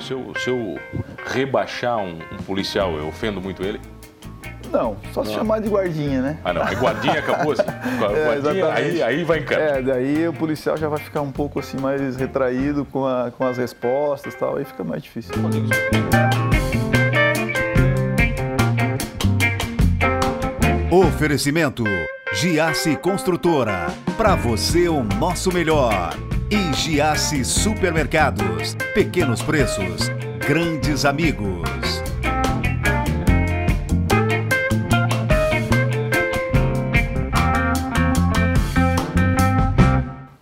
Se 0.00 0.12
eu, 0.12 0.32
se 0.38 0.48
eu 0.50 0.78
rebaixar 1.26 1.98
um, 1.98 2.18
um 2.32 2.36
policial, 2.46 2.92
eu 2.96 3.08
ofendo 3.08 3.40
muito 3.40 3.62
ele? 3.62 3.80
Não, 4.70 4.96
só 5.14 5.24
se 5.24 5.32
chamar 5.32 5.60
de 5.60 5.68
guardinha, 5.70 6.20
né? 6.20 6.38
Ah, 6.44 6.52
não. 6.52 6.62
Aí 6.62 6.76
guardinha 6.76 7.18
acabou 7.20 7.52
assim. 7.52 7.62
É, 8.14 8.38
Guardinha, 8.40 8.72
aí, 8.72 9.02
aí 9.02 9.24
vai 9.24 9.38
em 9.38 9.44
campo. 9.44 9.60
É, 9.60 9.82
daí 9.82 10.28
o 10.28 10.32
policial 10.32 10.76
já 10.76 10.88
vai 10.88 10.98
ficar 10.98 11.20
um 11.22 11.32
pouco 11.32 11.58
assim 11.58 11.78
mais 11.78 12.16
retraído 12.16 12.84
com, 12.84 13.06
a- 13.06 13.30
com 13.36 13.44
as 13.44 13.56
respostas 13.56 14.34
e 14.34 14.36
tal, 14.36 14.56
aí 14.56 14.64
fica 14.64 14.84
mais 14.84 15.02
difícil. 15.02 15.34
Oferecimento 20.90 21.84
Giasse 22.34 22.96
Construtora. 22.96 23.86
Para 24.16 24.34
você 24.34 24.88
o 24.88 25.02
nosso 25.02 25.52
melhor. 25.52 26.14
E 26.50 26.72
Giasse 26.72 27.44
Supermercados. 27.44 28.74
Pequenos 28.94 29.42
preços, 29.42 30.08
grandes 30.38 31.04
amigos. 31.04 31.68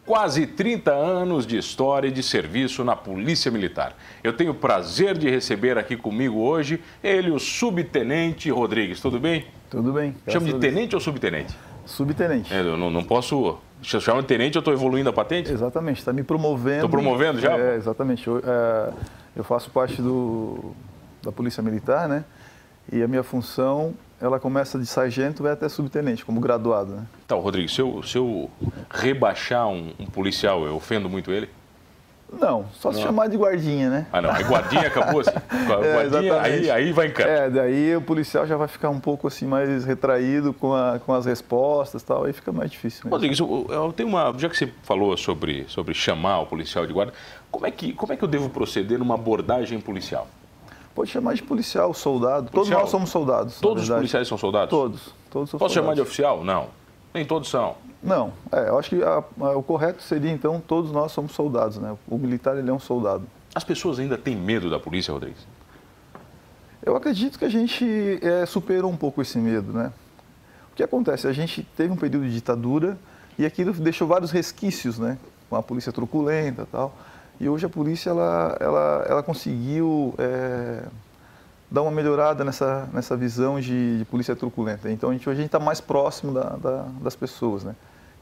Quase 0.04 0.46
30 0.46 0.92
anos 0.92 1.44
de 1.44 1.58
história 1.58 2.06
e 2.06 2.12
de 2.12 2.22
serviço 2.22 2.84
na 2.84 2.94
Polícia 2.94 3.50
Militar. 3.50 3.96
Eu 4.22 4.32
tenho 4.32 4.52
o 4.52 4.54
prazer 4.54 5.18
de 5.18 5.28
receber 5.28 5.76
aqui 5.76 5.96
comigo 5.96 6.38
hoje 6.38 6.80
ele, 7.02 7.32
o 7.32 7.40
Subtenente 7.40 8.48
Rodrigues. 8.48 9.00
Tudo 9.00 9.18
bem? 9.18 9.44
Tudo 9.68 9.92
bem. 9.92 10.14
Chama 10.28 10.46
de 10.46 10.54
tenente 10.60 10.94
ou 10.94 11.00
subtenente? 11.00 11.52
Subtenente. 11.86 12.52
É, 12.52 12.60
eu 12.60 12.76
não, 12.76 12.90
não 12.90 13.02
posso. 13.02 13.58
Se 13.82 13.96
eu 13.96 14.00
chamo 14.00 14.20
de 14.20 14.28
tenente, 14.28 14.56
eu 14.56 14.60
estou 14.60 14.74
evoluindo 14.74 15.08
a 15.08 15.12
patente? 15.12 15.50
Exatamente, 15.50 15.98
está 15.98 16.12
me 16.12 16.22
promovendo. 16.22 16.82
Tô 16.82 16.88
promovendo 16.88 17.40
já? 17.40 17.56
É, 17.56 17.76
exatamente. 17.76 18.26
Eu, 18.26 18.42
é, 18.44 18.92
eu 19.36 19.44
faço 19.44 19.70
parte 19.70 20.02
do, 20.02 20.72
da 21.22 21.30
Polícia 21.30 21.62
Militar, 21.62 22.08
né? 22.08 22.24
E 22.92 23.02
a 23.02 23.08
minha 23.08 23.22
função, 23.22 23.94
ela 24.20 24.38
começa 24.38 24.78
de 24.78 24.86
sargento 24.86 25.42
e 25.42 25.44
vai 25.44 25.52
até 25.52 25.68
subtenente, 25.68 26.24
como 26.24 26.40
graduado, 26.40 26.92
né? 26.92 27.06
Então, 27.24 27.40
Rodrigo, 27.40 27.68
se 27.68 27.80
eu, 27.80 28.02
se 28.02 28.18
eu 28.18 28.50
rebaixar 28.90 29.68
um, 29.68 29.92
um 29.98 30.06
policial, 30.06 30.64
eu 30.64 30.76
ofendo 30.76 31.08
muito 31.08 31.30
ele? 31.30 31.48
Não, 32.40 32.66
só 32.74 32.92
se 32.92 33.00
chamar 33.00 33.28
de 33.28 33.36
guardinha, 33.36 33.88
né? 33.90 34.06
Ah, 34.12 34.20
não. 34.20 34.30
Aí 34.30 34.44
guardinha 34.44 34.86
acabou 34.86 35.20
assim. 35.20 35.30
É, 35.56 35.64
Guardinha, 35.66 35.96
aí, 35.98 36.06
exatamente. 36.06 36.70
aí 36.70 36.92
vai 36.92 37.06
em 37.06 37.10
campo. 37.12 37.28
É, 37.28 37.50
daí 37.50 37.96
o 37.96 38.00
policial 38.00 38.46
já 38.46 38.56
vai 38.56 38.68
ficar 38.68 38.88
um 38.90 39.00
pouco 39.00 39.26
assim 39.26 39.46
mais 39.46 39.84
retraído 39.84 40.52
com, 40.52 40.74
a- 40.74 40.98
com 41.04 41.12
as 41.12 41.26
respostas 41.26 42.02
e 42.02 42.04
tal, 42.04 42.24
aí 42.24 42.32
fica 42.32 42.52
mais 42.52 42.70
difícil. 42.70 43.00
Mesmo. 43.04 43.10
Rodrigues, 43.10 43.38
eu, 43.40 43.66
eu 43.68 43.92
tenho 43.92 44.08
uma. 44.08 44.32
Já 44.38 44.48
que 44.48 44.56
você 44.56 44.72
falou 44.82 45.16
sobre, 45.16 45.64
sobre 45.68 45.92
chamar 45.94 46.40
o 46.40 46.46
policial 46.46 46.86
de 46.86 46.92
guarda, 46.92 47.12
como 47.50 47.66
é, 47.66 47.70
que, 47.70 47.92
como 47.92 48.12
é 48.12 48.16
que 48.16 48.22
eu 48.24 48.28
devo 48.28 48.48
proceder 48.50 48.98
numa 48.98 49.14
abordagem 49.14 49.80
policial? 49.80 50.26
Pode 50.94 51.10
chamar 51.10 51.34
de 51.34 51.42
policial, 51.42 51.92
soldado. 51.92 52.44
Todos 52.44 52.52
Policial? 52.52 52.80
nós 52.80 52.90
somos 52.90 53.10
soldados. 53.10 53.60
Todos 53.60 53.82
os 53.82 53.88
policiais 53.94 54.26
são 54.28 54.38
soldados? 54.38 54.70
Todos. 54.70 55.14
Todos 55.30 55.50
Posso 55.50 55.74
chamar 55.74 55.94
de 55.94 56.00
soldados. 56.00 56.02
oficial? 56.02 56.44
Não. 56.44 56.68
Nem 57.16 57.24
todos 57.24 57.48
são. 57.48 57.76
Não, 58.02 58.30
é, 58.52 58.68
eu 58.68 58.78
acho 58.78 58.90
que 58.90 59.02
a- 59.02 59.24
a- 59.40 59.56
o 59.56 59.62
correto 59.62 60.02
seria 60.02 60.30
então 60.30 60.60
todos 60.60 60.92
nós 60.92 61.12
somos 61.12 61.32
soldados, 61.32 61.78
né? 61.78 61.96
O 62.06 62.18
militar 62.18 62.54
ele 62.58 62.68
é 62.68 62.72
um 62.72 62.78
soldado. 62.78 63.26
As 63.54 63.64
pessoas 63.64 63.98
ainda 63.98 64.18
têm 64.18 64.36
medo 64.36 64.68
da 64.68 64.78
polícia, 64.78 65.12
Rodrigues? 65.14 65.46
Eu 66.84 66.94
acredito 66.94 67.38
que 67.38 67.46
a 67.46 67.48
gente 67.48 68.18
é, 68.22 68.44
superou 68.44 68.90
um 68.92 68.96
pouco 68.98 69.22
esse 69.22 69.38
medo, 69.38 69.72
né? 69.72 69.90
O 70.70 70.76
que 70.76 70.82
acontece? 70.82 71.26
A 71.26 71.32
gente 71.32 71.62
teve 71.74 71.90
um 71.90 71.96
período 71.96 72.26
de 72.26 72.34
ditadura 72.34 72.98
e 73.38 73.46
aquilo 73.46 73.72
deixou 73.72 74.06
vários 74.06 74.30
resquícios, 74.30 74.98
né? 74.98 75.16
Com 75.48 75.56
a 75.56 75.62
polícia 75.62 75.90
truculenta 75.90 76.62
e 76.64 76.66
tal. 76.66 76.94
E 77.40 77.48
hoje 77.48 77.64
a 77.64 77.68
polícia, 77.70 78.10
ela, 78.10 78.58
ela, 78.60 79.06
ela 79.08 79.22
conseguiu 79.22 80.14
é, 80.18 80.82
dar 81.70 81.82
uma 81.82 81.90
melhorada 81.90 82.44
nessa, 82.44 82.88
nessa 82.92 83.16
visão 83.16 83.60
de, 83.60 83.98
de 83.98 84.04
polícia 84.04 84.36
truculenta. 84.36 84.90
Então 84.90 85.10
a 85.10 85.12
gente, 85.12 85.28
hoje 85.28 85.38
a 85.38 85.42
gente 85.42 85.48
está 85.48 85.58
mais 85.58 85.80
próximo 85.80 86.32
da- 86.32 86.56
da- 86.56 86.86
das 87.02 87.16
pessoas, 87.16 87.64
né? 87.64 87.74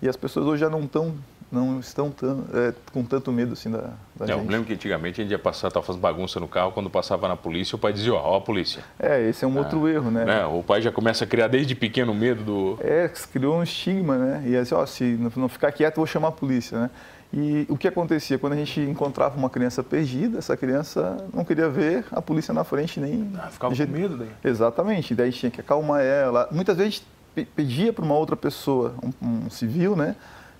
E 0.02 0.08
as 0.08 0.16
pessoas 0.16 0.46
hoje 0.46 0.60
já 0.60 0.68
não, 0.68 0.86
tão, 0.86 1.14
não 1.52 1.78
estão 1.78 2.10
tão, 2.10 2.44
é, 2.52 2.74
com 2.92 3.04
tanto 3.04 3.30
medo 3.32 3.52
assim 3.52 3.70
da, 3.70 3.78
da 4.16 4.26
Não, 4.26 4.28
eu 4.34 4.38
gente. 4.40 4.50
lembro 4.50 4.66
que 4.66 4.72
antigamente 4.74 5.20
a 5.20 5.24
gente 5.24 5.30
ia 5.30 5.38
passar, 5.38 5.68
estava 5.68 5.84
fazendo 5.86 6.02
bagunça 6.02 6.40
no 6.40 6.48
carro, 6.48 6.72
quando 6.72 6.90
passava 6.90 7.28
na 7.28 7.36
polícia, 7.36 7.76
o 7.76 7.78
pai 7.78 7.92
dizia, 7.92 8.12
ó, 8.12 8.32
ó 8.32 8.36
a 8.36 8.40
polícia. 8.40 8.82
É, 8.98 9.22
esse 9.28 9.44
é 9.44 9.48
um 9.48 9.56
outro 9.56 9.88
erro, 9.88 10.10
né? 10.10 10.24
Né? 10.24 10.44
O 10.46 10.62
pai 10.62 10.82
já 10.82 10.90
começa 10.90 11.24
a 11.24 11.26
criar 11.26 11.48
desde 11.48 11.74
pequeno 11.74 12.12
medo 12.14 12.42
do. 12.44 12.78
É, 12.82 13.08
criou 13.32 13.56
um 13.58 13.62
estigma, 13.62 14.16
né? 14.18 14.42
E 14.46 14.56
assim, 14.56 14.74
ó, 14.74 14.84
se 14.84 15.04
não- 15.04 15.32
não 15.36 15.48
ficar 15.48 15.70
quieto, 15.72 15.94
eu 15.96 16.00
vou 16.02 16.06
chamar 16.06 16.28
a 16.28 16.32
polícia, 16.32 16.78
né? 16.78 16.90
E 17.36 17.66
o 17.68 17.76
que 17.76 17.88
acontecia? 17.88 18.38
Quando 18.38 18.52
a 18.52 18.56
gente 18.56 18.80
encontrava 18.80 19.36
uma 19.36 19.50
criança 19.50 19.82
perdida, 19.82 20.38
essa 20.38 20.56
criança 20.56 21.16
não 21.32 21.44
queria 21.44 21.68
ver 21.68 22.04
a 22.12 22.22
polícia 22.22 22.54
na 22.54 22.62
frente 22.62 23.00
nem... 23.00 23.28
Ah, 23.36 23.48
ficava 23.48 23.74
de 23.74 23.84
com 23.84 23.92
medo 23.92 24.16
daí. 24.18 24.28
Exatamente, 24.44 25.16
daí 25.16 25.26
a 25.28 25.30
gente 25.30 25.40
tinha 25.40 25.50
que 25.50 25.60
acalmar 25.60 26.00
ela. 26.00 26.48
Muitas 26.52 26.76
vezes 26.76 26.92
a 26.92 26.94
gente 26.94 27.06
pe- 27.34 27.44
pedia 27.44 27.92
para 27.92 28.04
uma 28.04 28.14
outra 28.14 28.36
pessoa, 28.36 28.94
um, 29.20 29.46
um 29.46 29.50
civil, 29.50 29.96
né? 29.96 30.14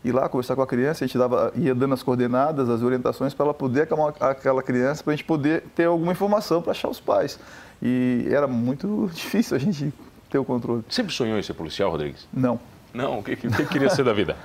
Ir 0.05 0.11
lá 0.11 0.29
conversar 0.29 0.57
com 0.57 0.63
a 0.63 0.67
criança, 0.67 1.05
a 1.05 1.07
gente 1.07 1.17
dava, 1.17 1.53
ia 1.55 1.73
dando 1.77 1.95
as 1.95 2.03
coordenadas, 2.03 2.69
as 2.69 2.83
orientações 2.83 3.33
para 3.33 3.47
ela 3.47 3.55
poder 3.55 3.83
acalmar 3.83 4.13
aquela 4.19 4.63
criança, 4.63 5.05
para 5.05 5.13
a 5.13 5.17
gente 5.17 5.25
poder 5.25 5.63
ter 5.77 5.85
alguma 5.85 6.11
informação 6.11 6.61
para 6.61 6.73
achar 6.73 6.89
os 6.89 6.99
pais. 6.99 7.39
E 7.81 8.27
era 8.31 8.49
muito 8.49 9.09
difícil 9.15 9.57
a 9.57 9.61
gente 9.61 9.95
ter 10.29 10.39
o 10.39 10.45
controle. 10.45 10.85
Sempre 10.89 11.13
sonhou 11.15 11.39
em 11.39 11.43
ser 11.43 11.55
policial, 11.55 11.91
Rodrigues? 11.93 12.27
Não. 12.33 12.59
Não, 12.93 13.21
o 13.21 13.23
que, 13.23 13.37
que, 13.37 13.47
o 13.47 13.51
que 13.53 13.65
queria 13.67 13.89
ser 13.91 14.03
da 14.05 14.13
vida? 14.13 14.37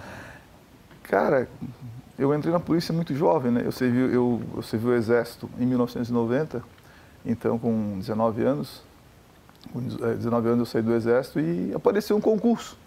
Cara, 1.03 1.49
eu 2.19 2.35
entrei 2.35 2.51
na 2.51 2.59
polícia 2.59 2.93
muito 2.93 3.15
jovem, 3.15 3.49
né? 3.51 3.61
Eu 3.65 3.71
servi, 3.71 4.13
eu, 4.13 4.41
eu 4.55 4.61
servi 4.61 4.87
o 4.87 4.93
exército 4.93 5.49
em 5.57 5.65
1990, 5.65 6.61
então 7.25 7.57
com 7.57 7.97
19 7.97 8.43
anos. 8.43 8.81
Com 9.71 9.79
19 9.81 10.47
anos 10.49 10.59
eu 10.59 10.65
saí 10.65 10.81
do 10.81 10.93
exército 10.93 11.39
e 11.39 11.73
apareceu 11.73 12.15
um 12.17 12.21
concurso. 12.21 12.77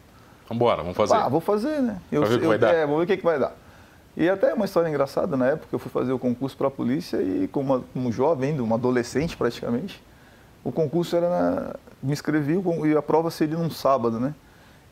Vambora, 0.49 0.83
vamos 0.83 0.97
fazer. 0.97 1.15
Ah, 1.15 1.29
vou 1.29 1.41
fazer, 1.41 1.81
né? 1.81 1.99
Eu, 2.11 2.25
ver 2.27 2.35
o 2.37 2.39
que 2.39 2.45
eu- 2.45 2.49
vai 2.51 2.59
dar. 2.59 2.75
É, 2.75 2.87
vou 2.87 2.99
ver 2.99 3.05
o 3.05 3.07
que, 3.07 3.17
que 3.17 3.25
vai 3.25 3.39
dar. 3.39 3.55
E 4.15 4.29
até 4.29 4.53
uma 4.53 4.67
história 4.67 4.89
engraçada, 4.89 5.35
na 5.37 5.47
época 5.47 5.69
eu 5.73 5.79
fui 5.79 5.91
fazer 5.91 6.13
o 6.13 6.19
concurso 6.19 6.55
para 6.57 6.69
a 6.69 6.71
polícia 6.71 7.17
e 7.23 7.49
como, 7.49 7.73
uma, 7.75 7.85
como 7.95 8.13
jovem, 8.13 8.51
ainda, 8.51 8.63
um 8.63 8.75
adolescente 8.75 9.35
praticamente, 9.37 10.03
o 10.63 10.71
concurso 10.71 11.17
era 11.17 11.31
na, 11.31 11.75
me 12.03 12.13
inscrevi 12.13 12.61
e 12.87 12.95
a 12.97 13.01
prova 13.01 13.31
seria 13.31 13.57
num 13.57 13.71
sábado, 13.71 14.21
né? 14.21 14.35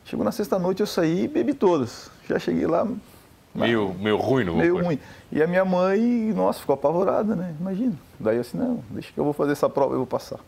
Chegou 0.03 0.25
na 0.25 0.31
sexta-noite, 0.31 0.79
eu 0.79 0.87
saí 0.87 1.25
e 1.25 1.27
bebi 1.27 1.53
todas. 1.53 2.09
Já 2.27 2.39
cheguei 2.39 2.65
lá, 2.65 2.87
meio, 3.53 3.93
meio 3.99 4.17
ruim 4.17 4.43
no 4.45 4.55
meio 4.55 4.83
ruim. 4.83 4.99
E 5.31 5.41
a 5.41 5.47
minha 5.47 5.65
mãe, 5.65 5.99
nossa, 6.35 6.59
ficou 6.59 6.73
apavorada, 6.73 7.35
né? 7.35 7.53
Imagina. 7.59 7.93
Daí 8.19 8.37
assim, 8.39 8.57
não, 8.57 8.83
deixa 8.89 9.11
que 9.11 9.19
eu 9.19 9.23
vou 9.23 9.33
fazer 9.33 9.51
essa 9.53 9.69
prova, 9.69 9.93
eu 9.93 9.97
vou 9.99 10.07
passar. 10.07 10.39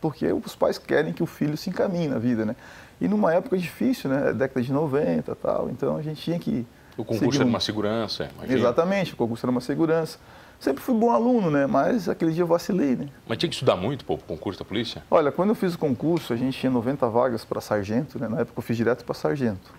Porque 0.00 0.30
os 0.32 0.54
pais 0.54 0.78
querem 0.78 1.12
que 1.12 1.22
o 1.22 1.26
filho 1.26 1.56
se 1.56 1.70
encaminhe 1.70 2.08
na 2.08 2.18
vida, 2.18 2.44
né? 2.44 2.54
E 3.00 3.08
numa 3.08 3.32
época 3.34 3.56
difícil, 3.58 4.08
né? 4.10 4.32
Década 4.32 4.62
de 4.62 4.72
90 4.72 5.32
e 5.32 5.34
tal, 5.34 5.68
então 5.70 5.96
a 5.96 6.02
gente 6.02 6.20
tinha 6.20 6.38
que... 6.38 6.66
O 6.96 7.04
concurso 7.04 7.38
era 7.40 7.44
um- 7.44 7.48
uma 7.50 7.60
segurança, 7.60 8.28
imagina. 8.36 8.58
Exatamente, 8.58 9.12
o 9.12 9.16
concurso 9.16 9.44
era 9.44 9.50
uma 9.50 9.60
segurança. 9.60 10.18
Sempre 10.58 10.82
fui 10.82 10.94
bom 10.94 11.10
aluno, 11.10 11.50
né? 11.50 11.66
Mas 11.66 12.08
aquele 12.08 12.32
dia 12.32 12.42
eu 12.42 12.46
vacilei, 12.46 12.96
né? 12.96 13.08
Mas 13.28 13.36
tinha 13.36 13.48
que 13.50 13.54
estudar 13.54 13.76
muito 13.76 14.04
para 14.06 14.14
o 14.14 14.18
concurso 14.18 14.58
da 14.58 14.64
polícia? 14.64 15.02
Olha, 15.10 15.30
quando 15.30 15.50
eu 15.50 15.54
fiz 15.54 15.74
o 15.74 15.78
concurso, 15.78 16.32
a 16.32 16.36
gente 16.36 16.58
tinha 16.58 16.70
90 16.72 17.06
vagas 17.10 17.44
para 17.44 17.60
sargento, 17.60 18.18
né? 18.18 18.26
Na 18.28 18.40
época 18.40 18.58
eu 18.58 18.62
fiz 18.62 18.74
direto 18.76 19.04
para 19.04 19.14
sargento. 19.14 19.74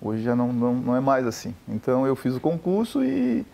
Hoje 0.00 0.22
já 0.22 0.34
não, 0.36 0.52
não, 0.52 0.74
não 0.74 0.96
é 0.96 1.00
mais 1.00 1.26
assim. 1.26 1.54
Então 1.68 2.06
eu 2.06 2.14
fiz 2.14 2.34
o 2.36 2.40
concurso 2.40 3.02
e, 3.04 3.44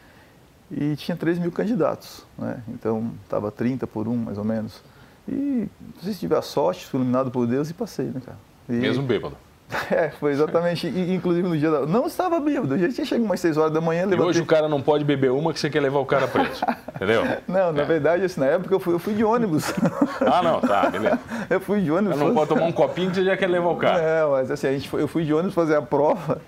e 0.71 0.95
tinha 0.97 1.17
3 1.17 1.39
mil 1.39 1.51
candidatos, 1.51 2.27
né? 2.39 2.63
Então 2.69 3.13
estava 3.23 3.51
30 3.51 3.87
por 3.87 4.07
um, 4.09 4.17
mais 4.17 4.37
ou 4.39 4.45
menos. 4.45 4.83
E 5.27 5.67
se 6.03 6.15
tive 6.17 6.35
a 6.35 6.43
sorte, 6.43 6.85
fui 6.87 6.99
iluminado 7.01 7.31
por 7.31 7.47
Deus 7.47 7.71
e 7.71 7.75
passei, 7.75 8.07
né, 8.07 8.21
cara? 8.25 8.39
E- 8.69 8.73
Mesmo 8.73 9.03
bêbado. 9.05 9.37
É, 9.91 10.11
foi 10.11 10.33
exatamente. 10.33 10.87
e, 10.87 11.15
inclusive 11.15 11.47
no 11.49 11.57
dia 11.59 11.71
da. 11.71 11.87
Não 11.87 12.07
estava 12.07 12.39
bêbado, 12.41 12.75
eu 12.75 12.79
já 12.79 12.89
tinha 12.89 13.05
chegado 13.05 13.25
umas 13.25 13.41
6 13.41 13.57
horas 13.57 13.73
da 13.73 13.81
manhã, 13.81 14.03
E 14.03 14.07
levantei. 14.07 14.31
hoje 14.31 14.41
o 14.41 14.47
cara 14.47 14.69
não 14.69 14.81
pode 14.81 15.05
beber 15.05 15.31
uma 15.33 15.53
que 15.53 15.59
você 15.61 15.69
quer 15.69 15.81
levar 15.81 15.99
o 15.99 16.07
cara 16.07 16.29
preso. 16.29 16.63
Entendeu? 16.95 17.23
Não, 17.49 17.73
na 17.73 17.83
É. 17.83 17.85
verdade, 17.85 18.25
assim, 18.25 18.41
na 18.41 18.47
época 18.47 18.75
eu 18.75 18.79
fui, 18.81 18.95
eu 18.95 18.99
fui 18.99 19.15
de 19.15 19.25
ônibus. 19.25 19.73
Ah, 20.21 20.43
não, 20.43 20.61
tá, 20.61 20.89
beleza. 20.91 21.19
eu 21.51 21.61
fui 21.61 21.81
de 21.81 21.91
ônibus. 21.91 22.19
Não 22.19 22.33
pode 22.35 22.49
tomar 22.49 22.65
um 22.67 22.73
copinho 22.73 23.11
que 23.11 23.17
você 23.17 23.25
já 23.25 23.37
quer 23.37 23.49
levar 23.49 23.69
o 23.71 23.77
cara. 23.77 23.99
É, 24.01 24.25
mas 24.25 24.51
assim, 24.51 24.69
a 24.69 24.73
gente 24.73 24.89
foi, 24.89 25.03
eu 25.03 25.09
fui 25.09 25.25
de 25.25 25.35
ônibus 25.35 25.55
fazer 25.55 25.77
a 25.77 25.83
prova 25.83 26.41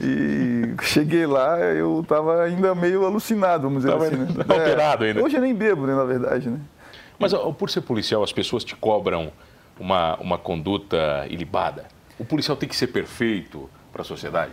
e 0.00 0.74
cheguei 0.82 1.26
lá, 1.26 1.58
eu 1.60 2.00
estava 2.00 2.42
ainda 2.42 2.74
meio 2.74 3.04
alucinado, 3.04 3.64
vamos 3.64 3.82
dizer 3.84 3.92
Tava 3.92 4.06
assim. 4.06 4.16
Né? 4.16 4.44
alterado 4.48 5.04
ainda. 5.04 5.22
Hoje 5.22 5.36
eu 5.36 5.40
nem 5.42 5.54
bebo, 5.54 5.86
né, 5.86 5.94
na 5.94 6.04
verdade, 6.04 6.48
né? 6.48 6.58
Mas 7.18 7.32
por 7.58 7.68
ser 7.68 7.82
policial, 7.82 8.22
as 8.22 8.32
pessoas 8.32 8.64
te 8.64 8.74
cobram 8.74 9.30
uma, 9.78 10.16
uma 10.16 10.38
conduta 10.38 11.26
ilibada. 11.28 11.84
O 12.20 12.24
policial 12.26 12.54
tem 12.54 12.68
que 12.68 12.76
ser 12.76 12.88
perfeito 12.88 13.70
para 13.90 14.02
a 14.02 14.04
sociedade? 14.04 14.52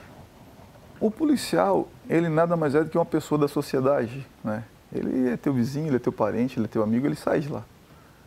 O 1.02 1.12
policial, 1.12 1.90
ele 2.10 2.30
nada 2.30 2.56
mais 2.56 2.74
é 2.74 2.82
do 2.82 2.90
que 2.90 2.98
uma 2.98 3.06
pessoa 3.06 3.38
da 3.38 3.50
sociedade, 3.50 4.26
né? 4.42 4.64
Ele 4.90 5.28
é 5.32 5.36
teu 5.36 5.52
vizinho, 5.52 5.88
ele 5.88 5.98
é 5.98 6.00
teu 6.00 6.14
parente, 6.14 6.58
ele 6.58 6.64
é 6.64 6.70
teu 6.70 6.82
amigo, 6.82 7.06
ele 7.06 7.18
sai 7.18 7.42
de 7.42 7.50
lá. 7.50 7.66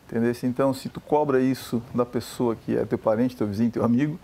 Entendeu? 0.07 0.31
Então, 0.43 0.71
se 0.75 0.89
tu 0.89 1.01
cobra 1.01 1.41
isso 1.41 1.81
da 1.91 2.05
pessoa 2.05 2.55
que 2.55 2.77
é 2.77 2.85
teu 2.85 2.99
parente, 2.99 3.35
teu 3.35 3.47
vizinho, 3.47 3.71
teu 3.71 3.83
amigo, 3.83 4.19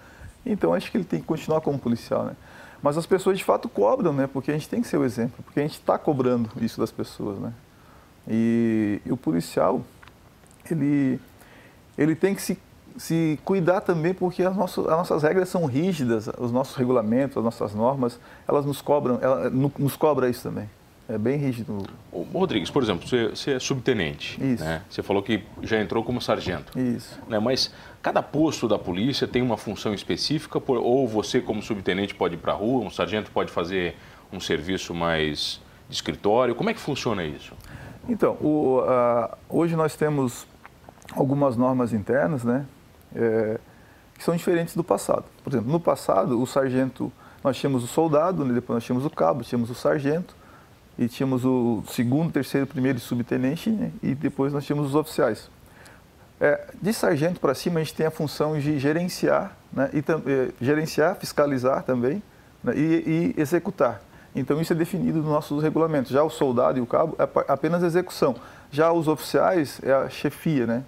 então 0.46 0.72
acho 0.72 0.92
que 0.92 0.98
ele 0.98 1.04
tem 1.04 1.20
que 1.20 1.26
continuar 1.26 1.62
como 1.62 1.80
policial, 1.80 2.24
né? 2.24 2.36
Mas 2.80 2.96
as 2.96 3.08
pessoas 3.08 3.40
de 3.40 3.44
fato 3.44 3.68
cobram, 3.68 4.14
né? 4.14 4.28
Porque 4.28 4.52
a 4.52 4.54
gente 4.54 4.70
tem 4.70 4.84
que 4.84 4.88
ser 4.88 4.98
o 4.98 5.04
exemplo, 5.04 5.44
porque 5.44 5.60
a 5.60 5.64
gente 5.64 5.80
está 5.80 5.98
cobrando 5.98 6.52
isso 6.62 6.80
das 6.80 6.92
pessoas, 6.92 7.40
né? 7.40 7.52
E, 8.28 9.02
e 9.04 9.12
o 9.12 9.18
policial, 9.18 9.84
ele, 10.70 11.20
ele 11.98 12.16
tem 12.16 12.36
que 12.36 12.42
se, 12.44 12.60
se 12.98 13.40
cuidar 13.46 13.82
também 13.82 14.14
porque 14.14 14.42
as 14.44 14.56
nossas, 14.56 14.86
as 14.86 14.98
nossas 14.98 15.24
regras 15.24 15.50
são 15.50 15.66
rígidas, 15.66 16.28
os 16.38 16.52
nossos 16.52 16.76
regulamentos, 16.76 17.38
as 17.38 17.44
nossas 17.44 17.74
normas, 17.76 18.20
elas 18.48 18.66
nos 18.66 18.82
cobram, 18.82 19.20
ela, 19.22 19.50
nos 19.50 19.96
cobra 19.96 20.30
isso 20.30 20.44
também. 20.44 20.70
É 21.10 21.18
bem 21.18 21.38
rígido. 21.38 21.84
Ô, 22.12 22.24
Rodrigues, 22.24 22.70
por 22.70 22.84
exemplo, 22.84 23.08
você, 23.08 23.30
você 23.30 23.52
é 23.54 23.60
subtenente. 23.60 24.44
Isso. 24.44 24.62
Né? 24.64 24.82
Você 24.90 25.02
falou 25.02 25.24
que 25.24 25.42
já 25.62 25.80
entrou 25.80 26.04
como 26.04 26.20
sargento. 26.20 26.78
Isso. 26.78 27.18
Né? 27.30 27.40
Mas 27.40 27.72
cada 28.02 28.22
posto 28.22 28.68
da 28.68 28.78
polícia 28.78 29.26
tem 29.26 29.42
uma 29.42 29.56
função 29.56 29.94
específica, 29.94 30.60
por- 30.60 30.78
ou 30.80 31.08
você, 31.08 31.40
como 31.40 31.62
subtenente, 31.62 32.14
pode 32.14 32.34
ir 32.36 32.40
para 32.40 32.52
a 32.52 32.56
rua, 32.56 32.84
um 32.84 32.90
sargento 32.90 33.32
pode 33.32 33.52
fazer 33.52 33.96
um 34.34 34.40
serviço 34.42 34.94
mais 34.94 35.62
de 35.88 35.96
escritório. 35.96 36.54
Como 36.56 36.70
é 36.70 36.74
que 36.74 36.80
funciona 36.80 37.24
isso? 37.24 37.54
Então, 38.10 38.34
o, 38.42 38.82
a- 38.86 39.38
hoje 39.48 39.78
nós 39.78 39.96
temos 39.96 40.46
algumas 41.14 41.56
normas 41.56 41.94
internas, 41.94 42.44
né, 42.44 42.66
é, 43.18 43.60
que 44.18 44.24
são 44.24 44.36
diferentes 44.36 44.76
do 44.76 44.84
passado. 44.84 45.26
Por 45.44 45.52
exemplo, 45.52 45.72
no 45.72 45.80
passado, 45.80 46.42
o 46.42 46.46
sargento, 46.46 47.12
nós 47.44 47.58
tínhamos 47.58 47.84
o 47.84 47.88
soldado, 47.88 48.46
né, 48.46 48.54
depois 48.54 48.76
nós 48.76 48.84
tínhamos 48.84 49.06
o 49.06 49.10
cabo, 49.10 49.44
tínhamos 49.44 49.70
o 49.70 49.76
sargento, 49.76 50.36
e 50.98 51.08
tínhamos 51.08 51.46
o 51.46 51.84
segundo, 51.90 52.32
terceiro, 52.32 52.66
primeiro 52.66 52.98
e 52.98 53.02
subtenente, 53.02 53.70
né, 53.70 53.92
e 54.02 54.16
depois 54.16 54.54
nós 54.54 54.66
tínhamos 54.66 54.90
os 54.90 54.96
oficiais. 54.96 55.50
É, 56.40 56.68
de 56.82 56.94
sargento 56.94 57.40
para 57.40 57.54
cima, 57.56 57.80
a 57.80 57.84
gente 57.84 57.96
tem 57.96 58.06
a 58.06 58.12
função 58.12 58.60
de 58.60 58.78
gerenciar, 58.80 59.58
né, 59.74 59.90
e 59.94 60.00
eh, 60.00 60.52
gerenciar, 60.62 61.16
fiscalizar 61.16 61.84
também 61.84 62.22
né, 62.64 62.74
e, 62.76 63.34
e 63.36 63.42
executar. 63.42 64.02
Então, 64.36 64.62
isso 64.62 64.72
é 64.72 64.76
definido 64.76 65.18
nos 65.18 65.28
nossos 65.28 65.64
regulamentos. 65.64 66.12
Já 66.12 66.22
o 66.22 66.30
soldado 66.30 66.78
e 66.78 66.82
o 66.82 66.86
cabo 66.86 67.16
é 67.18 67.28
apenas 67.52 67.82
execução. 67.82 68.36
Já 68.70 68.92
os 68.92 69.08
oficiais 69.08 69.82
é 69.84 69.92
a 69.92 70.10
chefia, 70.10 70.68
né? 70.68 70.84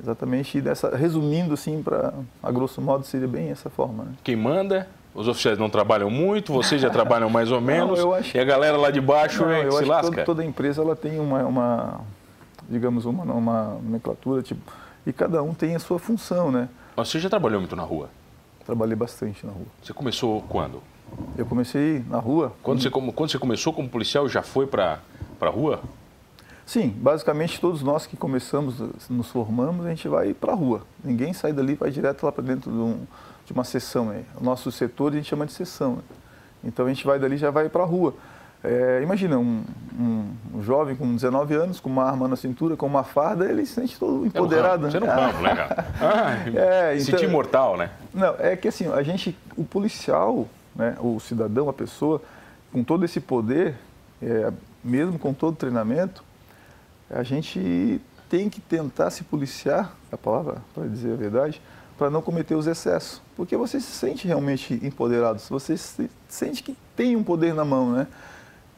Exatamente, 0.00 0.60
dessa, 0.60 0.96
resumindo 0.96 1.54
assim, 1.54 1.82
para 1.82 2.12
a 2.42 2.50
grosso 2.50 2.80
modo, 2.82 3.04
seria 3.04 3.28
bem 3.28 3.50
essa 3.50 3.70
forma. 3.70 4.04
Né? 4.04 4.12
Quem 4.24 4.36
manda? 4.36 4.88
Os 5.14 5.28
oficiais 5.28 5.56
não 5.56 5.70
trabalham 5.70 6.10
muito, 6.10 6.52
vocês 6.52 6.80
já 6.82 6.90
trabalham 6.90 7.30
mais 7.30 7.52
ou 7.52 7.60
menos. 7.60 7.98
eu 8.00 8.12
acho- 8.12 8.36
E 8.36 8.40
a 8.40 8.44
galera 8.44 8.76
lá 8.76 8.90
de 8.90 9.00
baixo 9.00 9.42
Não, 9.44 9.50
é 9.50 9.64
eu 9.64 9.70
se 9.72 9.78
acho 9.78 9.88
lasca. 9.88 10.10
que 10.10 10.16
toda, 10.16 10.24
toda 10.24 10.44
empresa 10.44 10.82
ela 10.82 10.96
tem 10.96 11.20
uma, 11.20 11.44
uma 11.44 12.00
digamos, 12.68 13.04
uma, 13.04 13.22
uma 13.22 13.64
nomenclatura, 13.80 14.42
tipo, 14.42 14.60
e 15.06 15.12
cada 15.12 15.40
um 15.42 15.54
tem 15.54 15.76
a 15.76 15.78
sua 15.78 16.00
função, 16.00 16.50
né? 16.50 16.68
Mas 16.96 17.08
você 17.08 17.20
já 17.20 17.28
trabalhou 17.30 17.60
muito 17.60 17.76
na 17.76 17.82
rua? 17.84 18.08
Trabalhei 18.66 18.96
bastante 18.96 19.46
na 19.46 19.52
rua. 19.52 19.66
Você 19.82 19.92
começou 19.92 20.42
quando? 20.48 20.82
Eu 21.38 21.46
comecei 21.46 22.02
na 22.08 22.18
rua. 22.18 22.52
Quando 22.62 22.82
você, 22.82 22.90
quando 22.90 23.30
você 23.30 23.38
começou 23.38 23.72
como 23.72 23.88
policial, 23.88 24.28
já 24.28 24.42
foi 24.42 24.66
para 24.66 24.98
a 25.40 25.48
rua? 25.48 25.80
Sim, 26.66 26.88
basicamente 26.96 27.60
todos 27.60 27.82
nós 27.82 28.06
que 28.06 28.16
começamos, 28.16 28.76
nos 29.10 29.28
formamos, 29.28 29.84
a 29.84 29.90
gente 29.90 30.08
vai 30.08 30.32
para 30.32 30.52
a 30.52 30.54
rua. 30.54 30.82
Ninguém 31.04 31.32
sai 31.32 31.52
dali 31.52 31.72
e 31.72 31.76
vai 31.76 31.90
direto 31.90 32.24
lá 32.24 32.32
para 32.32 32.42
dentro 32.42 32.70
de, 32.70 32.76
um- 32.78 33.00
de 33.44 33.52
uma 33.52 33.64
sessão. 33.64 34.06
Né? 34.06 34.22
O 34.40 34.42
nosso 34.44 34.72
setor 34.72 35.12
a 35.12 35.16
gente 35.16 35.28
chama 35.28 35.44
de 35.44 35.52
sessão. 35.52 35.96
né? 35.96 36.02
Então 36.64 36.86
a 36.86 36.88
gente 36.88 37.04
vai 37.06 37.18
dali 37.18 37.34
e 37.34 37.38
já 37.38 37.50
vai 37.50 37.68
para 37.68 37.82
a 37.82 37.86
rua. 37.86 38.14
É, 38.66 39.00
imagina 39.02 39.38
um, 39.38 39.62
um- 40.00 40.30
um 40.54 40.62
jovem 40.62 40.96
com 40.96 41.14
19 41.14 41.54
anos, 41.54 41.80
com 41.80 41.90
uma 41.90 42.04
arma 42.04 42.26
na 42.26 42.34
cintura, 42.34 42.74
com 42.78 42.86
uma 42.86 43.04
farda, 43.04 43.44
ele 43.44 43.66
se 43.66 43.74
sente 43.74 43.98
todo 43.98 44.24
É 44.24 44.28
empoderado. 44.28 44.90
Você 44.90 44.96
é 44.96 45.00
no 45.00 45.06
né? 45.06 45.14
campo, 45.14 45.42
né, 45.42 45.54
cara? 45.54 45.86
Ah, 46.00 46.48
É, 46.90 46.96
então- 46.98 47.22
imortal, 47.22 47.76
né? 47.76 47.90
Não, 48.14 48.34
é 48.38 48.56
que 48.56 48.68
assim, 48.68 48.90
a 48.90 49.02
gente, 49.02 49.36
o 49.54 49.64
policial, 49.64 50.48
né, 50.74 50.96
o 50.98 51.20
cidadão, 51.20 51.68
a 51.68 51.74
pessoa, 51.74 52.22
com 52.72 52.82
todo 52.82 53.04
esse 53.04 53.20
poder, 53.20 53.74
é, 54.22 54.50
mesmo 54.82 55.18
com 55.18 55.34
todo 55.34 55.52
o 55.52 55.56
treinamento, 55.56 56.24
a 57.14 57.22
gente 57.22 58.00
tem 58.28 58.50
que 58.50 58.60
tentar 58.60 59.10
se 59.10 59.22
policiar, 59.22 59.96
a 60.10 60.18
palavra, 60.18 60.56
para 60.74 60.86
dizer 60.88 61.12
a 61.12 61.16
verdade, 61.16 61.62
para 61.96 62.10
não 62.10 62.20
cometer 62.20 62.56
os 62.56 62.66
excessos. 62.66 63.22
Porque 63.36 63.56
você 63.56 63.80
se 63.80 63.92
sente 63.92 64.26
realmente 64.26 64.74
empoderado, 64.82 65.38
você 65.48 65.76
se 65.76 66.10
sente 66.28 66.62
que 66.62 66.76
tem 66.96 67.14
um 67.14 67.22
poder 67.22 67.54
na 67.54 67.64
mão, 67.64 67.92
né? 67.92 68.08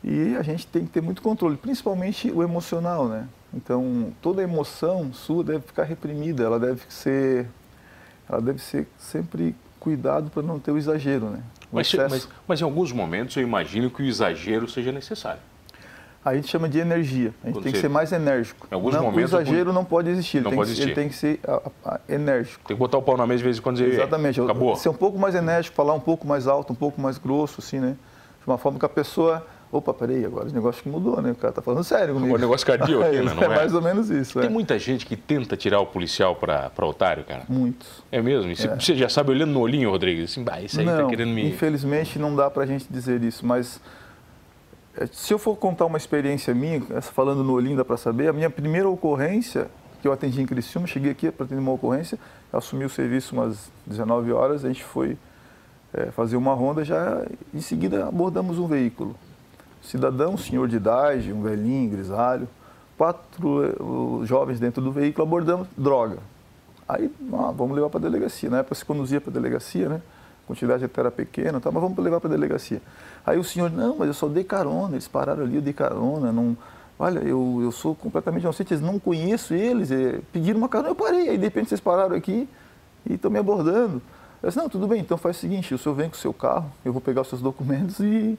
E 0.05 0.37
a 0.37 0.43
gente 0.43 0.67
tem 0.67 0.85
que 0.85 0.91
ter 0.91 1.00
muito 1.00 1.23
controle, 1.23 1.56
principalmente 1.56 2.31
o 2.31 2.43
emocional, 2.43 3.09
né? 3.09 3.27
Então, 3.55 4.12
toda 4.21 4.43
emoção 4.43 5.12
sua 5.15 5.43
deve 5.43 5.61
ficar 5.61 5.85
reprimida, 5.85 6.44
ela 6.44 6.61
deve 6.61 6.83
ser, 6.91 7.49
ela 8.29 8.41
deve 8.41 8.59
ser 8.59 8.87
sempre 8.99 9.56
cuidado 9.81 10.31
para 10.31 10.43
não 10.43 10.59
ter 10.59 10.73
o 10.73 10.77
exagero, 10.77 11.31
né? 11.31 11.43
O 11.73 11.77
Mas, 11.77 11.93
mas, 11.94 12.29
mas 12.47 12.61
em 12.61 12.65
alguns 12.65 12.93
momentos 12.93 13.35
eu 13.37 13.43
imagino 13.43 13.91
que 13.91 14.03
o 14.03 14.05
exagero 14.05 14.69
seja 14.69 14.93
necessário. 14.93 15.41
A 16.26 16.34
gente 16.34 16.49
chama 16.49 16.69
de 16.69 16.81
energia. 16.81 17.32
A 17.40 17.46
gente 17.46 17.55
Quando 17.55 17.62
tem 17.62 17.73
que 17.73 17.78
ser 17.78 17.88
mais 17.88 18.11
enérgico. 18.11 18.67
Em 18.69 18.75
alguns 18.75 18.94
não, 18.94 19.05
momentos, 19.05 19.32
o 19.32 19.37
exagero 19.37 19.73
não 19.73 19.84
pode 19.84 20.11
existir. 20.11 20.38
Ele, 20.38 20.44
não 20.44 20.50
tem, 20.50 20.58
pode 20.58 20.75
que, 20.75 20.81
ele 20.81 20.90
existir. 20.90 21.00
tem 21.00 21.08
que 21.08 21.14
ser 21.14 21.38
ah, 21.46 21.70
ah, 21.84 22.00
enérgico. 22.08 22.67
Tem 22.67 22.76
que 22.76 22.81
botar 22.81 22.99
o 22.99 23.02
pau 23.02 23.17
na 23.17 23.25
mesa 23.28 23.38
de 23.38 23.44
vez 23.44 23.58
em 23.58 23.62
quando 23.62 23.76
dizer, 23.76 23.93
Exatamente. 23.93 24.40
acabou. 24.40 24.75
Ser 24.75 24.88
um 24.88 24.94
pouco 24.94 25.17
mais 25.17 25.37
enérgico, 25.37 25.76
falar 25.76 25.94
um 25.94 26.00
pouco 26.00 26.26
mais 26.26 26.49
alto, 26.49 26.73
um 26.73 26.76
pouco 26.76 27.00
mais 27.00 27.17
grosso, 27.17 27.61
assim, 27.61 27.78
né? 27.78 27.94
De 28.40 28.46
uma 28.50 28.58
forma 28.58 28.76
que 28.76 28.84
a 28.84 28.88
pessoa. 28.88 29.46
Opa, 29.70 29.94
peraí, 29.94 30.25
agora 30.25 30.49
o 30.49 30.52
negócio 30.52 30.82
que 30.82 30.88
mudou, 30.88 31.23
né? 31.23 31.31
O 31.31 31.34
cara 31.37 31.52
tá 31.52 31.62
falando 31.62 31.84
sério 31.84 32.14
comigo. 32.14 32.34
O 32.34 32.38
negócio 32.38 32.67
cardíaco 32.67 33.05
aqui, 33.05 33.19
né? 33.23 33.32
Não 33.32 33.43
é 33.43 33.44
é? 33.44 33.49
mais 33.49 33.73
ou 33.73 33.82
menos 33.82 34.11
isso. 34.11 34.40
Tem 34.40 34.49
é. 34.49 34.52
muita 34.52 34.76
gente 34.81 35.06
que 35.06 35.17
tenta 35.17 35.56
tirar 35.56 35.78
o 35.78 35.87
policial 35.87 36.34
para 36.34 36.73
otário, 36.87 37.23
cara. 37.23 37.43
Muitos. 37.49 38.02
É 38.11 38.20
mesmo? 38.20 38.50
E 38.50 38.56
Você, 38.56 38.67
É. 38.67 38.75
você 38.75 38.96
já 38.96 39.08
sabe 39.08 39.31
olhando 39.31 39.52
no 39.52 39.61
olhinho, 39.61 39.90
Rodrigues, 39.90 40.32
assim, 40.32 40.43
bah, 40.43 40.61
isso 40.61 40.81
aí 40.81 40.87
não, 40.87 41.05
tá 41.05 41.06
querendo 41.06 41.31
me. 41.31 41.49
infelizmente 41.49 42.19
não 42.19 42.34
dá 42.34 42.50
pra 42.50 42.67
gente 42.67 42.87
dizer 42.90 43.23
isso, 43.23 43.46
mas 43.46 43.76
é, 43.76 43.81
se 45.13 45.33
eu 45.33 45.39
for 45.39 45.57
contar 45.57 45.85
uma 45.87 45.99
experiência 45.99 46.55
minha, 46.55 46.81
falando 47.01 47.45
no 47.45 47.53
olhinho 47.53 47.77
dá 47.77 47.85
para 47.85 47.97
saber, 47.97 48.29
a 48.29 48.33
minha 48.33 48.51
primeira 48.51 48.89
ocorrência 48.89 49.69
que 50.01 50.09
eu 50.09 50.13
atendi 50.13 50.41
em 50.41 50.47
Criciúma, 50.47 50.87
cheguei 50.87 51.11
aqui 51.11 51.31
para 51.31 51.45
atender 51.45 51.61
uma 51.61 51.73
ocorrência, 51.73 52.19
assumi 52.53 52.85
o 52.85 52.89
serviço 52.89 53.35
umas 53.35 53.71
19 53.87 54.33
horas, 54.33 54.65
a 54.65 54.69
gente 54.69 54.85
foi 54.85 55.19
é, 55.93 56.07
fazer 56.11 56.37
uma 56.37 56.55
ronda, 56.55 56.85
já 56.85 57.27
em 57.53 57.61
seguida 57.61 58.07
abordamos 58.07 58.59
um 58.59 58.67
veículo. 58.67 59.17
Cidadão, 59.83 60.37
senhor 60.37 60.69
de 60.69 60.77
idade, 60.77 61.33
um 61.33 61.43
velhinho, 61.43 61.91
grisalho, 61.91 62.49
quatro 62.97 63.65
eh, 63.65 64.27
jovens 64.27 64.59
dentro 64.59 64.83
do 64.83 64.91
veículo, 64.91 65.27
abordamos 65.27 65.69
droga. 65.77 66.19
Aí, 66.89 67.13
ah, 67.33 67.53
vamos 67.55 67.77
levar 67.77 67.91
para 67.91 68.01
a 68.01 68.03
delegacia. 68.03 68.51
Na 68.51 68.59
época 68.59 68.75
se 68.75 68.85
conduzia 68.85 69.21
para 69.21 69.31
a 69.31 69.33
delegacia, 69.33 69.89
né? 69.89 70.01
A 70.47 70.49
quantidade 70.49 70.85
até 70.85 71.01
era 71.01 71.11
pequena, 71.11 71.61
tá, 71.61 71.73
mas 71.73 71.83
vamos 71.83 71.99
levar 71.99 72.21
para 72.21 72.31
a 72.31 72.33
delegacia. 72.33 72.81
Aí 73.27 73.37
o 73.37 73.43
senhor, 73.43 73.69
não, 73.69 73.97
mas 73.97 74.07
eu 74.07 74.15
só 74.15 74.29
dei 74.29 74.45
carona, 74.45 74.95
eles 74.95 75.09
pararam 75.09 75.43
ali, 75.43 75.57
eu 75.57 75.63
dei 75.63 75.73
carona, 75.73 76.31
não. 76.31 76.57
Olha, 76.97 77.19
eu, 77.19 77.59
eu 77.63 77.73
sou 77.73 77.97
completamente 77.97 78.45
inocente, 78.45 78.73
eles 78.73 78.83
não 78.83 78.99
conheço 78.99 79.53
eles, 79.53 79.91
eh, 79.91 80.21
pediram 80.33 80.59
uma 80.59 80.69
carona, 80.69 80.91
eu 80.91 80.95
parei, 80.95 81.31
aí 81.31 81.37
de 81.37 81.45
repente 81.45 81.69
vocês 81.69 81.81
pararam 81.81 82.15
aqui 82.15 82.49
e 83.05 83.15
estão 83.15 83.31
me 83.31 83.38
abordando. 83.41 84.00
Eu 84.41 84.49
disse, 84.49 84.57
não, 84.57 84.69
tudo 84.69 84.87
bem, 84.87 85.00
então 85.00 85.19
faz 85.19 85.37
o 85.37 85.41
seguinte, 85.41 85.75
o 85.75 85.79
senhor 85.79 85.95
vem 85.95 86.09
com 86.09 86.15
o 86.15 86.19
seu 86.19 86.33
carro, 86.33 86.73
eu 86.85 86.93
vou 86.93 87.03
pegar 87.03 87.23
os 87.23 87.29
seus 87.29 87.43
documentos 87.43 87.99
e, 87.99 88.38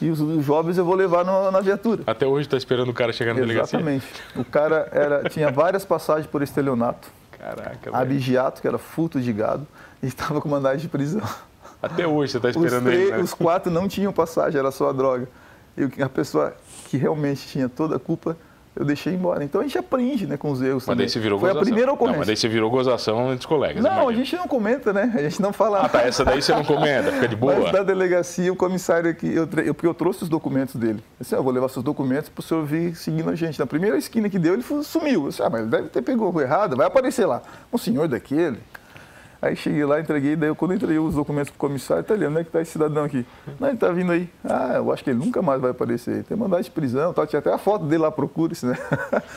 e 0.00 0.08
os, 0.08 0.20
os 0.20 0.44
jovens 0.44 0.78
eu 0.78 0.84
vou 0.84 0.94
levar 0.94 1.24
na, 1.24 1.50
na 1.50 1.60
viatura. 1.60 2.04
Até 2.06 2.24
hoje 2.26 2.48
tá 2.48 2.56
esperando 2.56 2.90
o 2.90 2.94
cara 2.94 3.12
chegar 3.12 3.34
na 3.34 3.40
delegacia. 3.40 3.76
Exatamente. 3.78 4.06
O 4.36 4.44
cara 4.44 4.88
era, 4.92 5.28
tinha 5.28 5.50
várias 5.50 5.84
passagens 5.84 6.26
por 6.26 6.40
estelionato, 6.42 7.08
Caraca, 7.36 7.90
abigeato, 7.92 8.62
que 8.62 8.68
era 8.68 8.78
furto 8.78 9.20
de 9.20 9.32
gado, 9.32 9.66
e 10.02 10.06
estava 10.06 10.40
com 10.40 10.48
mandado 10.48 10.78
de 10.78 10.88
prisão. 10.88 11.22
Até 11.82 12.06
hoje 12.06 12.32
você 12.32 12.40
tá 12.40 12.48
Os, 12.48 12.56
esperando 12.56 12.84
três- 12.84 13.00
ele, 13.08 13.10
né? 13.16 13.18
os 13.22 13.34
quatro 13.34 13.70
não 13.70 13.88
tinham 13.88 14.12
passagem, 14.12 14.58
era 14.58 14.70
só 14.70 14.88
a 14.90 14.92
droga. 14.92 15.28
E 15.76 16.02
a 16.02 16.08
pessoa 16.08 16.54
que 16.88 16.96
realmente 16.96 17.46
tinha 17.48 17.68
toda 17.68 17.96
a 17.96 17.98
culpa, 17.98 18.36
eu 18.76 18.84
deixei 18.84 19.12
embora. 19.14 19.42
Então 19.42 19.60
a 19.60 19.64
gente 19.64 19.76
aprende 19.78 20.26
né, 20.26 20.36
com 20.36 20.50
os 20.50 20.60
erros 20.62 20.76
Mas 20.76 20.84
também. 20.86 20.98
daí 20.98 21.08
você 21.08 21.18
virou 21.18 21.38
Foi 21.40 21.48
gozação. 21.48 21.60
a 21.62 21.64
primeira 21.64 21.86
Não, 21.88 21.94
ocorrência. 21.94 22.18
mas 22.18 22.26
daí 22.26 22.36
você 22.36 22.48
virou 22.48 22.70
gozação 22.70 23.26
entre 23.26 23.38
os 23.40 23.46
colegas. 23.46 23.82
Não, 23.82 23.90
a 23.90 23.94
imagina. 24.04 24.24
gente 24.24 24.36
não 24.36 24.46
comenta, 24.48 24.92
né? 24.92 25.12
A 25.14 25.22
gente 25.22 25.42
não 25.42 25.52
fala. 25.52 25.80
Ah, 25.80 25.88
tá, 25.88 26.02
essa 26.02 26.24
daí 26.24 26.40
você 26.40 26.52
não 26.54 26.64
comenta, 26.64 27.10
fica 27.12 27.26
de 27.28 27.36
boa. 27.36 27.58
Mas 27.58 27.72
da 27.72 27.82
delegacia, 27.82 28.52
o 28.52 28.56
comissário 28.56 29.10
aqui, 29.10 29.26
eu, 29.34 29.48
eu- 29.64 29.74
porque 29.74 29.86
eu 29.86 29.94
trouxe 29.94 30.22
os 30.22 30.28
documentos 30.28 30.76
dele. 30.76 30.98
Eu 31.18 31.22
disse, 31.22 31.34
ah, 31.34 31.38
eu 31.38 31.42
vou 31.42 31.52
levar 31.52 31.68
seus 31.68 31.84
documentos 31.84 32.28
para 32.28 32.40
o 32.40 32.44
senhor 32.44 32.64
vir 32.64 32.94
seguindo 32.96 33.28
a 33.28 33.34
gente. 33.34 33.58
Na 33.58 33.66
primeira 33.66 33.96
esquina 33.98 34.28
que 34.30 34.38
deu, 34.38 34.54
ele 34.54 34.64
sumiu. 34.84 35.24
Eu 35.24 35.28
disse, 35.30 35.42
ah, 35.42 35.50
mas 35.50 35.62
ele 35.62 35.70
deve 35.70 35.88
ter 35.88 36.00
pegou 36.02 36.28
a 36.28 36.30
rua 36.30 36.42
errada, 36.42 36.76
vai 36.76 36.86
aparecer 36.86 37.26
lá. 37.26 37.42
Um 37.72 37.78
senhor 37.78 38.06
daquele. 38.08 38.58
Aí 39.42 39.56
cheguei 39.56 39.84
lá, 39.84 39.98
entreguei, 39.98 40.36
daí 40.36 40.48
eu, 40.48 40.54
quando 40.54 40.70
eu 40.70 40.76
entreguei 40.76 41.00
os 41.00 41.16
documentos 41.16 41.50
pro 41.50 41.58
comissário, 41.58 42.04
tá 42.04 42.14
ali, 42.14 42.24
onde 42.24 42.38
é 42.38 42.44
que 42.44 42.50
tá 42.50 42.62
esse 42.62 42.70
cidadão 42.70 43.02
aqui? 43.02 43.26
Não, 43.58 43.66
ele 43.68 43.76
tá 43.76 43.88
vindo 43.90 44.12
aí. 44.12 44.28
Ah, 44.44 44.74
eu 44.76 44.92
acho 44.92 45.02
que 45.02 45.10
ele 45.10 45.18
nunca 45.18 45.42
mais 45.42 45.60
vai 45.60 45.72
aparecer. 45.72 46.22
Tem 46.22 46.36
mandado 46.36 46.62
de 46.62 46.70
prisão, 46.70 47.12
tá? 47.12 47.26
tinha 47.26 47.40
até 47.40 47.52
a 47.52 47.58
foto 47.58 47.84
dele 47.84 48.02
lá, 48.02 48.12
procure-se, 48.12 48.64
né? 48.64 48.78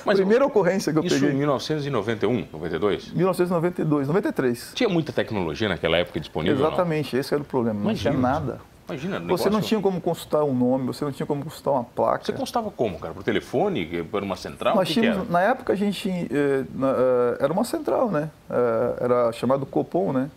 Mas 0.05 0.17
Primeira 0.25 0.45
ocorrência 0.45 0.93
que 0.93 0.99
eu 0.99 1.03
Isso 1.03 1.15
peguei. 1.15 1.31
em 1.33 1.37
1991, 1.39 2.47
92? 2.53 3.13
1992, 3.13 4.07
93. 4.07 4.71
Tinha 4.75 4.89
muita 4.89 5.11
tecnologia 5.11 5.67
naquela 5.67 5.97
época 5.97 6.19
disponível? 6.19 6.55
Exatamente, 6.55 7.17
esse 7.17 7.33
era 7.33 7.41
o 7.41 7.45
problema. 7.45 7.79
Não 7.79 7.85
Imagina. 7.85 8.11
tinha 8.11 8.21
nada. 8.21 8.59
Imagina, 8.87 9.19
Você 9.19 9.45
não 9.45 9.57
negócio- 9.57 9.61
tinha 9.61 9.81
como 9.81 9.99
consultar 9.99 10.43
um 10.43 10.53
nome, 10.53 10.85
você 10.85 11.03
não 11.03 11.11
tinha 11.11 11.25
como 11.25 11.43
consultar 11.43 11.71
uma 11.71 11.83
placa. 11.83 12.23
Você 12.23 12.33
constava 12.33 12.69
como, 12.69 12.99
cara? 12.99 13.13
Por 13.13 13.23
telefone? 13.23 14.03
Por 14.03 14.21
uma 14.21 14.35
central? 14.35 14.75
Nós 14.75 14.87
que, 14.87 14.93
que 14.93 15.01
tínhamos, 15.01 15.23
era? 15.23 15.31
na 15.31 15.41
época 15.41 15.73
a 15.73 15.75
gente 15.75 16.09
eh, 16.09 16.27
eh, 16.31 17.37
era 17.39 17.51
uma 17.51 17.63
central, 17.63 18.11
né? 18.11 18.29
Eh, 18.49 18.97
era 19.01 19.31
chamado 19.31 19.65
Copom, 19.65 20.13
né? 20.13 20.29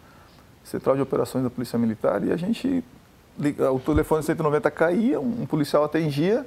Central 0.64 0.96
de 0.96 1.02
Operações 1.02 1.44
da 1.44 1.50
Polícia 1.50 1.78
Militar 1.78 2.24
e 2.24 2.32
a 2.32 2.36
gente 2.36 2.82
o 3.72 3.78
telefone 3.78 4.22
190 4.22 4.68
caía, 4.70 5.20
um 5.20 5.46
policial 5.46 5.84
atendia 5.84 6.44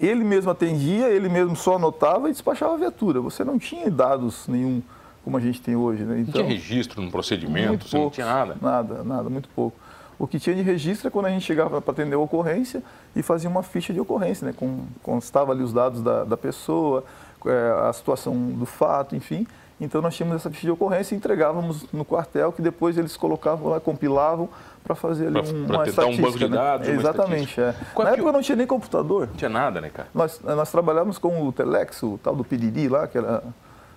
ele 0.00 0.22
mesmo 0.22 0.50
atendia, 0.50 1.08
ele 1.08 1.28
mesmo 1.28 1.56
só 1.56 1.76
anotava 1.76 2.28
e 2.28 2.32
despachava 2.32 2.74
a 2.74 2.76
viatura. 2.76 3.20
Você 3.20 3.42
não 3.44 3.58
tinha 3.58 3.90
dados 3.90 4.46
nenhum 4.46 4.80
como 5.24 5.36
a 5.36 5.40
gente 5.40 5.60
tem 5.60 5.74
hoje. 5.76 6.04
Né? 6.04 6.20
Então, 6.20 6.40
não 6.40 6.48
tinha 6.48 6.58
registro 6.58 7.02
no 7.02 7.10
procedimento, 7.10 7.88
pouco, 7.90 8.04
não 8.04 8.10
tinha 8.10 8.26
nada? 8.26 8.56
Nada, 8.62 9.02
nada, 9.04 9.28
muito 9.28 9.48
pouco. 9.48 9.76
O 10.18 10.26
que 10.26 10.40
tinha 10.40 10.56
de 10.56 10.62
registro 10.62 11.08
é 11.08 11.10
quando 11.10 11.26
a 11.26 11.30
gente 11.30 11.44
chegava 11.44 11.80
para 11.80 11.92
atender 11.92 12.16
a 12.16 12.18
ocorrência 12.18 12.82
e 13.14 13.22
fazia 13.22 13.48
uma 13.48 13.62
ficha 13.62 13.92
de 13.92 14.00
ocorrência, 14.00 14.46
né? 14.46 14.54
Com, 14.56 14.80
constava 15.02 15.52
ali 15.52 15.62
os 15.62 15.72
dados 15.72 16.02
da, 16.02 16.24
da 16.24 16.36
pessoa, 16.36 17.04
é, 17.46 17.88
a 17.88 17.92
situação 17.92 18.34
do 18.34 18.66
fato, 18.66 19.14
enfim. 19.14 19.46
Então 19.80 20.02
nós 20.02 20.16
tínhamos 20.16 20.36
essa 20.36 20.50
ficha 20.50 20.66
de 20.66 20.72
ocorrência 20.72 21.14
e 21.14 21.18
entregávamos 21.18 21.86
no 21.92 22.04
quartel, 22.04 22.50
que 22.50 22.60
depois 22.60 22.98
eles 22.98 23.16
colocavam 23.16 23.68
lá, 23.70 23.78
compilavam 23.78 24.48
para 24.82 24.96
fazer 24.96 25.28
ali 25.28 25.40
pra, 25.40 25.52
um, 25.52 25.66
pra 25.66 25.76
uma 25.76 25.86
estatística. 25.86 26.22
um 26.22 26.26
banco 26.26 26.38
de 26.38 26.48
né? 26.48 26.56
dados. 26.56 26.88
Né? 26.88 26.94
Exatamente, 26.94 27.60
é. 27.60 27.74
Na 27.96 28.10
época 28.10 28.32
não 28.32 28.42
tinha 28.42 28.56
nem 28.56 28.66
computador. 28.66 29.28
Não 29.28 29.36
tinha 29.36 29.48
nada, 29.48 29.80
né, 29.80 29.88
cara? 29.88 30.08
Nós, 30.12 30.40
nós 30.40 30.70
trabalhávamos 30.72 31.16
com 31.16 31.46
o 31.46 31.52
Telex, 31.52 32.02
o 32.02 32.18
tal 32.20 32.34
do 32.34 32.42
Piriri 32.42 32.88
lá, 32.88 33.06
que 33.06 33.18
era 33.18 33.44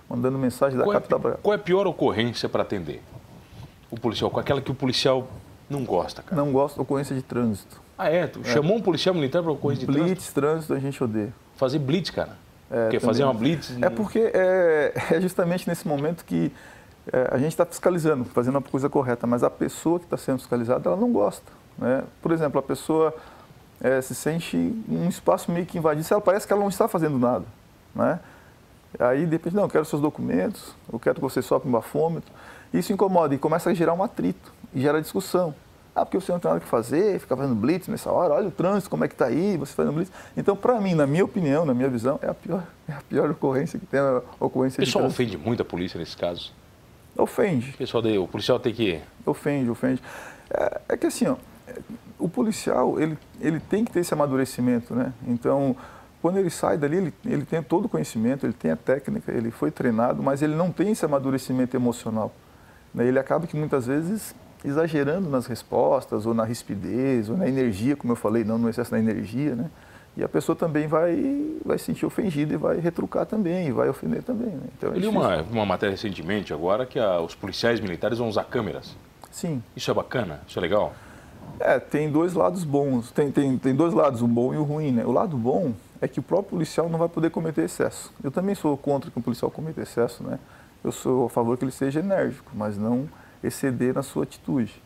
mandando 0.08 0.38
mensagem 0.38 0.78
da 0.78 0.84
qual 0.84 0.94
capital 0.94 1.18
é, 1.18 1.22
para... 1.22 1.32
Qual 1.38 1.52
é 1.52 1.56
a 1.56 1.58
pior 1.58 1.84
ocorrência 1.88 2.48
para 2.48 2.62
atender? 2.62 3.02
O 3.90 3.98
policial, 3.98 4.30
com 4.30 4.38
aquela 4.38 4.60
que 4.60 4.70
o 4.70 4.74
policial 4.74 5.26
não 5.72 5.84
gosta, 5.84 6.22
cara? 6.22 6.36
Não 6.36 6.52
gosta 6.52 6.80
ocorrência 6.80 7.16
de 7.16 7.22
trânsito. 7.22 7.80
Ah, 7.98 8.08
é? 8.08 8.26
Tu 8.26 8.40
é. 8.40 8.44
chamou 8.44 8.76
um 8.76 8.80
policial 8.80 9.14
militar 9.14 9.42
para 9.42 9.52
ocorrência 9.52 9.86
de 9.86 9.92
trânsito? 9.92 10.14
Blitz, 10.14 10.32
trânsito, 10.32 10.74
a 10.74 10.78
gente 10.78 11.02
odeia. 11.02 11.32
Fazer 11.56 11.78
blitz, 11.78 12.10
cara? 12.10 12.36
É, 12.70 12.84
Porque 12.84 13.00
fazer 13.00 13.24
uma 13.24 13.34
blitz... 13.34 13.76
É 13.82 13.90
porque 13.90 14.18
é, 14.18 14.92
é 15.12 15.20
justamente 15.20 15.68
nesse 15.68 15.86
momento 15.86 16.24
que 16.24 16.52
é, 17.12 17.28
a 17.32 17.38
gente 17.38 17.48
está 17.48 17.66
fiscalizando, 17.66 18.24
fazendo 18.24 18.58
a 18.58 18.62
coisa 18.62 18.88
correta, 18.88 19.26
mas 19.26 19.42
a 19.42 19.50
pessoa 19.50 19.98
que 19.98 20.06
está 20.06 20.16
sendo 20.16 20.38
fiscalizada, 20.38 20.88
ela 20.88 20.96
não 20.96 21.12
gosta. 21.12 21.50
Né? 21.76 22.04
Por 22.20 22.32
exemplo, 22.32 22.58
a 22.58 22.62
pessoa 22.62 23.14
é, 23.80 24.00
se 24.00 24.14
sente 24.14 24.56
um 24.88 25.08
espaço 25.08 25.50
meio 25.50 25.66
que 25.66 25.78
invadido, 25.78 26.06
ela 26.10 26.20
parece 26.20 26.46
que 26.46 26.52
ela 26.52 26.62
não 26.62 26.68
está 26.68 26.86
fazendo 26.86 27.18
nada. 27.18 27.44
Né? 27.94 28.20
Aí, 28.98 29.24
de 29.24 29.32
repente, 29.32 29.56
não, 29.56 29.64
eu 29.64 29.68
quero 29.68 29.84
seus 29.84 30.00
documentos, 30.00 30.74
eu 30.92 30.98
quero 30.98 31.16
que 31.16 31.20
você 31.20 31.42
sopre 31.42 31.68
um 31.68 31.72
bafômetro. 31.72 32.30
Isso 32.72 32.92
incomoda 32.92 33.34
e 33.34 33.38
começa 33.38 33.70
a 33.70 33.74
gerar 33.74 33.92
um 33.94 34.02
atrito 34.02 34.52
e 34.74 34.80
gera 34.80 35.00
discussão. 35.00 35.54
Ah, 35.94 36.06
porque 36.06 36.18
você 36.18 36.32
não 36.32 36.38
tem 36.38 36.50
nada 36.50 36.60
que 36.60 36.68
fazer, 36.68 37.20
fica 37.20 37.36
fazendo 37.36 37.54
blitz 37.54 37.86
nessa 37.86 38.10
hora, 38.10 38.32
olha 38.32 38.48
o 38.48 38.50
trânsito, 38.50 38.88
como 38.88 39.04
é 39.04 39.08
que 39.08 39.14
está 39.14 39.26
aí, 39.26 39.58
você 39.58 39.74
fazendo 39.74 39.94
blitz. 39.94 40.10
Então, 40.34 40.56
para 40.56 40.80
mim, 40.80 40.94
na 40.94 41.06
minha 41.06 41.24
opinião, 41.24 41.66
na 41.66 41.74
minha 41.74 41.88
visão, 41.88 42.18
é 42.22 42.28
a 42.28 42.34
pior, 42.34 42.66
é 42.88 42.92
a 42.92 43.02
pior 43.08 43.30
ocorrência 43.30 43.78
que 43.78 43.84
tem 43.84 44.00
a 44.00 44.22
ocorrência 44.40 44.80
O 44.80 44.84
pessoal 44.84 45.04
de 45.04 45.10
ofende 45.10 45.36
muito 45.36 45.60
a 45.60 45.64
polícia 45.64 45.98
nesse 45.98 46.16
caso? 46.16 46.52
Ofende. 47.14 47.72
O, 47.74 47.76
pessoal 47.76 48.02
o 48.04 48.26
policial 48.26 48.58
tem 48.58 48.72
que... 48.72 49.00
Ofende, 49.26 49.68
ofende. 49.68 50.02
É, 50.50 50.80
é, 50.88 50.96
que 50.96 51.06
assim, 51.06 51.26
ó, 51.26 51.36
o 52.18 52.26
policial, 52.26 52.98
ele, 52.98 53.18
ele 53.38 53.60
tem 53.60 53.84
que 53.84 53.92
ter 53.92 54.00
esse 54.00 54.14
amadurecimento, 54.14 54.94
né? 54.94 55.12
Então, 55.26 55.76
quando 56.22 56.38
ele 56.38 56.48
sai 56.48 56.78
dali, 56.78 56.96
ele, 56.96 57.14
ele 57.26 57.44
tem 57.44 57.62
todo 57.62 57.84
o 57.84 57.88
conhecimento, 57.88 58.46
ele 58.46 58.52
tem 58.52 58.70
a 58.70 58.76
técnica, 58.76 59.30
ele 59.30 59.50
foi 59.50 59.70
treinado, 59.70 60.22
mas 60.22 60.40
ele 60.40 60.54
não 60.54 60.70
tem 60.70 60.92
esse 60.92 61.04
amadurecimento 61.04 61.76
emocional. 61.76 62.32
Né? 62.94 63.06
Ele 63.06 63.18
acaba 63.18 63.46
que 63.46 63.56
muitas 63.56 63.86
vezes 63.86 64.34
exagerando 64.64 65.28
nas 65.28 65.46
respostas, 65.46 66.26
ou 66.26 66.34
na 66.34 66.44
rispidez, 66.44 67.28
ou 67.28 67.36
na 67.36 67.48
energia, 67.48 67.96
como 67.96 68.12
eu 68.12 68.16
falei, 68.16 68.44
não 68.44 68.58
no 68.58 68.68
excesso 68.68 68.90
da 68.90 68.98
energia, 68.98 69.54
né? 69.54 69.70
E 70.16 70.22
a 70.22 70.28
pessoa 70.28 70.54
também 70.54 70.86
vai, 70.86 71.56
vai 71.64 71.78
se 71.78 71.86
sentir 71.86 72.04
ofendida 72.04 72.52
e 72.52 72.56
vai 72.56 72.78
retrucar 72.78 73.24
também, 73.24 73.68
e 73.68 73.72
vai 73.72 73.88
ofender 73.88 74.22
também. 74.22 74.50
Né? 74.50 74.64
Então, 74.76 74.90
é 74.90 74.96
Eu 74.96 75.00
li 75.00 75.06
uma, 75.06 75.42
uma 75.42 75.64
matéria 75.64 75.92
recentemente 75.92 76.52
agora 76.52 76.84
que 76.84 76.98
a, 76.98 77.18
os 77.20 77.34
policiais 77.34 77.80
militares 77.80 78.18
vão 78.18 78.28
usar 78.28 78.44
câmeras. 78.44 78.94
Sim. 79.30 79.62
Isso 79.74 79.90
é 79.90 79.94
bacana? 79.94 80.40
Isso 80.46 80.58
é 80.58 80.62
legal? 80.62 80.92
É, 81.58 81.78
tem 81.78 82.10
dois 82.10 82.34
lados 82.34 82.62
bons. 82.62 83.10
Tem, 83.10 83.30
tem, 83.30 83.56
tem 83.56 83.74
dois 83.74 83.94
lados, 83.94 84.20
o 84.20 84.28
bom 84.28 84.52
e 84.52 84.58
o 84.58 84.62
ruim, 84.62 84.92
né? 84.92 85.04
O 85.04 85.12
lado 85.12 85.36
bom 85.36 85.72
é 86.00 86.06
que 86.06 86.20
o 86.20 86.22
próprio 86.22 86.50
policial 86.50 86.90
não 86.90 86.98
vai 86.98 87.08
poder 87.08 87.30
cometer 87.30 87.64
excesso. 87.64 88.12
Eu 88.22 88.30
também 88.30 88.54
sou 88.54 88.76
contra 88.76 89.10
que 89.10 89.18
um 89.18 89.22
policial 89.22 89.50
cometa 89.50 89.80
excesso, 89.80 90.22
né? 90.22 90.38
Eu 90.84 90.92
sou 90.92 91.26
a 91.26 91.30
favor 91.30 91.56
que 91.56 91.64
ele 91.64 91.72
seja 91.72 92.00
enérgico, 92.00 92.50
mas 92.54 92.76
não 92.76 93.08
exceder 93.42 93.94
na 93.94 94.02
sua 94.02 94.24
atitude. 94.24 94.82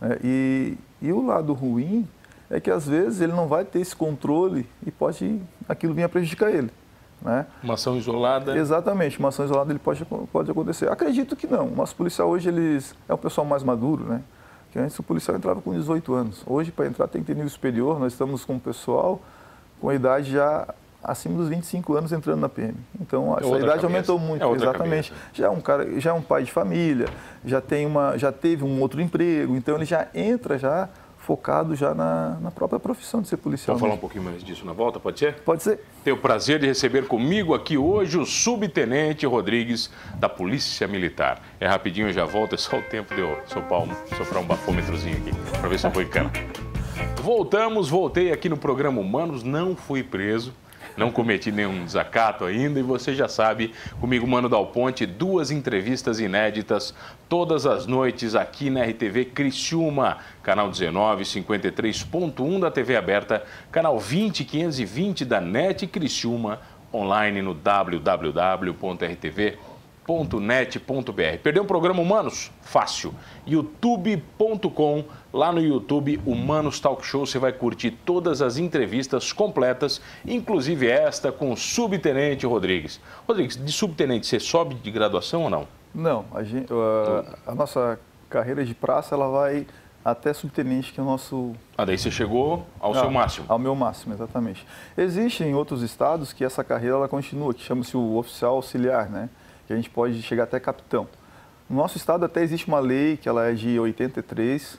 É, 0.00 0.18
e, 0.22 0.78
e 1.00 1.12
o 1.12 1.24
lado 1.24 1.52
ruim 1.52 2.06
é 2.50 2.60
que 2.60 2.70
às 2.70 2.86
vezes 2.86 3.20
ele 3.20 3.32
não 3.32 3.46
vai 3.46 3.64
ter 3.64 3.80
esse 3.80 3.94
controle 3.94 4.68
e 4.86 4.90
pode 4.90 5.40
aquilo 5.68 5.94
vir 5.94 6.04
a 6.04 6.08
prejudicar 6.08 6.52
ele. 6.52 6.70
Né? 7.22 7.46
Uma 7.62 7.74
ação 7.74 7.96
isolada? 7.96 8.56
Exatamente, 8.56 9.18
uma 9.18 9.28
ação 9.28 9.44
isolada 9.44 9.72
ele 9.72 9.78
pode, 9.78 10.04
pode 10.04 10.50
acontecer. 10.50 10.90
Acredito 10.90 11.34
que 11.34 11.46
não. 11.46 11.68
O 11.68 11.74
nosso 11.74 11.96
policial 11.96 12.28
hoje 12.28 12.48
eles, 12.48 12.94
é 13.08 13.14
um 13.14 13.18
pessoal 13.18 13.46
mais 13.46 13.62
maduro, 13.62 14.04
né? 14.04 14.22
Que 14.70 14.78
antes 14.78 14.98
o 14.98 15.02
policial 15.02 15.36
entrava 15.36 15.62
com 15.62 15.72
18 15.72 16.12
anos. 16.12 16.42
Hoje, 16.44 16.72
para 16.72 16.86
entrar, 16.86 17.06
tem 17.06 17.22
que 17.22 17.28
ter 17.28 17.34
nível 17.34 17.48
superior. 17.48 17.98
Nós 17.98 18.12
estamos 18.12 18.44
com 18.44 18.56
o 18.56 18.60
pessoal 18.60 19.20
com 19.80 19.88
a 19.88 19.94
idade 19.94 20.32
já 20.32 20.66
acima 21.04 21.36
dos 21.36 21.48
25 21.48 21.94
anos 21.94 22.12
entrando 22.12 22.40
na 22.40 22.48
PM. 22.48 22.74
Então, 23.00 23.36
é 23.36 23.40
essa 23.40 23.48
idade 23.48 23.62
cabeça. 23.64 23.86
aumentou 23.86 24.18
muito, 24.18 24.44
é 24.44 24.50
exatamente. 24.50 25.10
Cabeça. 25.10 25.30
Já 25.32 25.46
é 25.46 25.50
um 25.50 25.60
cara, 25.60 26.00
já 26.00 26.10
é 26.10 26.12
um 26.12 26.22
pai 26.22 26.42
de 26.42 26.50
família, 26.50 27.06
já 27.44 27.60
tem 27.60 27.86
uma, 27.86 28.16
já 28.16 28.32
teve 28.32 28.64
um 28.64 28.80
outro 28.80 29.00
emprego, 29.00 29.54
então 29.56 29.76
ele 29.76 29.84
já 29.84 30.08
entra 30.14 30.58
já 30.58 30.88
focado 31.24 31.74
já 31.74 31.94
na, 31.94 32.38
na 32.40 32.50
própria 32.50 32.78
profissão 32.78 33.22
de 33.22 33.28
ser 33.28 33.38
policial. 33.38 33.76
Vamos 33.76 33.80
falar 33.80 33.94
um 33.94 34.00
pouquinho 34.00 34.22
mais 34.22 34.44
disso 34.44 34.64
na 34.66 34.74
volta, 34.74 35.00
pode 35.00 35.18
ser? 35.18 35.36
Pode 35.40 35.62
ser. 35.62 35.80
Tenho 36.04 36.16
o 36.16 36.18
prazer 36.18 36.60
de 36.60 36.66
receber 36.66 37.06
comigo 37.06 37.54
aqui 37.54 37.78
hoje 37.78 38.18
o 38.18 38.26
subtenente 38.26 39.24
Rodrigues 39.26 39.90
da 40.16 40.28
Polícia 40.28 40.86
Militar. 40.86 41.40
É 41.58 41.66
rapidinho, 41.66 42.08
eu 42.08 42.12
já 42.12 42.26
volto, 42.26 42.54
é 42.54 42.58
só 42.58 42.78
o 42.78 42.82
tempo 42.82 43.14
de 43.14 43.22
eu 43.22 43.38
soprar 43.46 43.80
um, 43.80 43.88
soprar 44.16 44.42
um 44.42 44.46
bafômetrozinho 44.46 45.16
aqui, 45.16 45.30
para 45.58 45.68
ver 45.68 45.78
se 45.78 45.86
eu 45.86 45.90
fui 45.90 46.04
cana. 46.04 46.30
Voltamos, 47.22 47.88
voltei 47.88 48.30
aqui 48.30 48.50
no 48.50 48.56
programa 48.58 49.00
Humanos, 49.00 49.42
não 49.42 49.74
fui 49.74 50.02
preso, 50.02 50.52
não 50.96 51.10
cometi 51.10 51.50
nenhum 51.50 51.84
desacato 51.84 52.44
ainda 52.44 52.78
e 52.78 52.82
você 52.82 53.14
já 53.14 53.28
sabe, 53.28 53.72
comigo, 54.00 54.26
Mano 54.26 54.48
Dal 54.48 54.66
Ponte, 54.68 55.04
duas 55.06 55.50
entrevistas 55.50 56.20
inéditas 56.20 56.94
todas 57.28 57.66
as 57.66 57.86
noites 57.86 58.34
aqui 58.34 58.70
na 58.70 58.84
RTV 58.84 59.26
Criciúma, 59.26 60.18
canal 60.42 60.70
19, 60.70 61.24
53.1 61.24 62.60
da 62.60 62.70
TV 62.70 62.96
aberta, 62.96 63.44
canal 63.72 63.98
20, 63.98 64.44
520 64.44 65.24
da 65.24 65.40
NET 65.40 65.86
Criciúma, 65.86 66.60
online 66.92 67.42
no 67.42 67.54
www.rtv.com 67.54 68.54
humanos.net.br. 70.06 71.38
Perdeu 71.42 71.62
o 71.62 71.66
programa 71.66 72.00
Humanos? 72.00 72.50
Fácil. 72.60 73.14
youtube.com. 73.46 75.04
Lá 75.32 75.50
no 75.50 75.60
YouTube, 75.60 76.20
Humanos 76.24 76.78
Talk 76.78 77.04
Show, 77.04 77.26
você 77.26 77.38
vai 77.38 77.52
curtir 77.52 77.90
todas 77.90 78.40
as 78.40 78.56
entrevistas 78.56 79.32
completas, 79.32 80.00
inclusive 80.24 80.88
esta 80.88 81.32
com 81.32 81.52
o 81.52 81.56
Subtenente 81.56 82.46
Rodrigues. 82.46 83.00
Rodrigues, 83.26 83.56
de 83.56 83.72
subtenente, 83.72 84.26
você 84.26 84.38
sobe 84.38 84.74
de 84.76 84.90
graduação 84.90 85.42
ou 85.44 85.50
não? 85.50 85.66
Não, 85.94 86.24
a, 86.32 86.42
gente, 86.42 86.72
a, 86.72 87.50
a 87.50 87.54
nossa 87.54 87.98
carreira 88.28 88.64
de 88.64 88.74
praça, 88.74 89.14
ela 89.14 89.28
vai 89.28 89.66
até 90.04 90.32
subtenente, 90.32 90.92
que 90.92 91.00
é 91.00 91.02
o 91.02 91.06
nosso... 91.06 91.54
Ah, 91.76 91.84
daí 91.84 91.96
você 91.96 92.10
chegou 92.10 92.66
ao 92.78 92.92
ah, 92.92 93.00
seu 93.00 93.10
máximo. 93.10 93.46
Ao 93.48 93.58
meu 93.58 93.74
máximo, 93.74 94.12
exatamente. 94.12 94.66
Existem 94.96 95.54
outros 95.54 95.82
estados 95.82 96.32
que 96.32 96.44
essa 96.44 96.62
carreira 96.62 96.96
ela 96.96 97.08
continua, 97.08 97.54
que 97.54 97.62
chama-se 97.62 97.96
o 97.96 98.16
oficial 98.16 98.56
auxiliar, 98.56 99.08
né? 99.08 99.30
Que 99.66 99.72
a 99.72 99.76
gente 99.76 99.90
pode 99.90 100.22
chegar 100.22 100.44
até 100.44 100.60
capitão. 100.60 101.06
No 101.68 101.76
nosso 101.76 101.96
estado 101.96 102.24
até 102.24 102.42
existe 102.42 102.68
uma 102.68 102.80
lei 102.80 103.16
que 103.16 103.28
ela 103.28 103.46
é 103.46 103.52
de 103.52 103.78
83, 103.78 104.78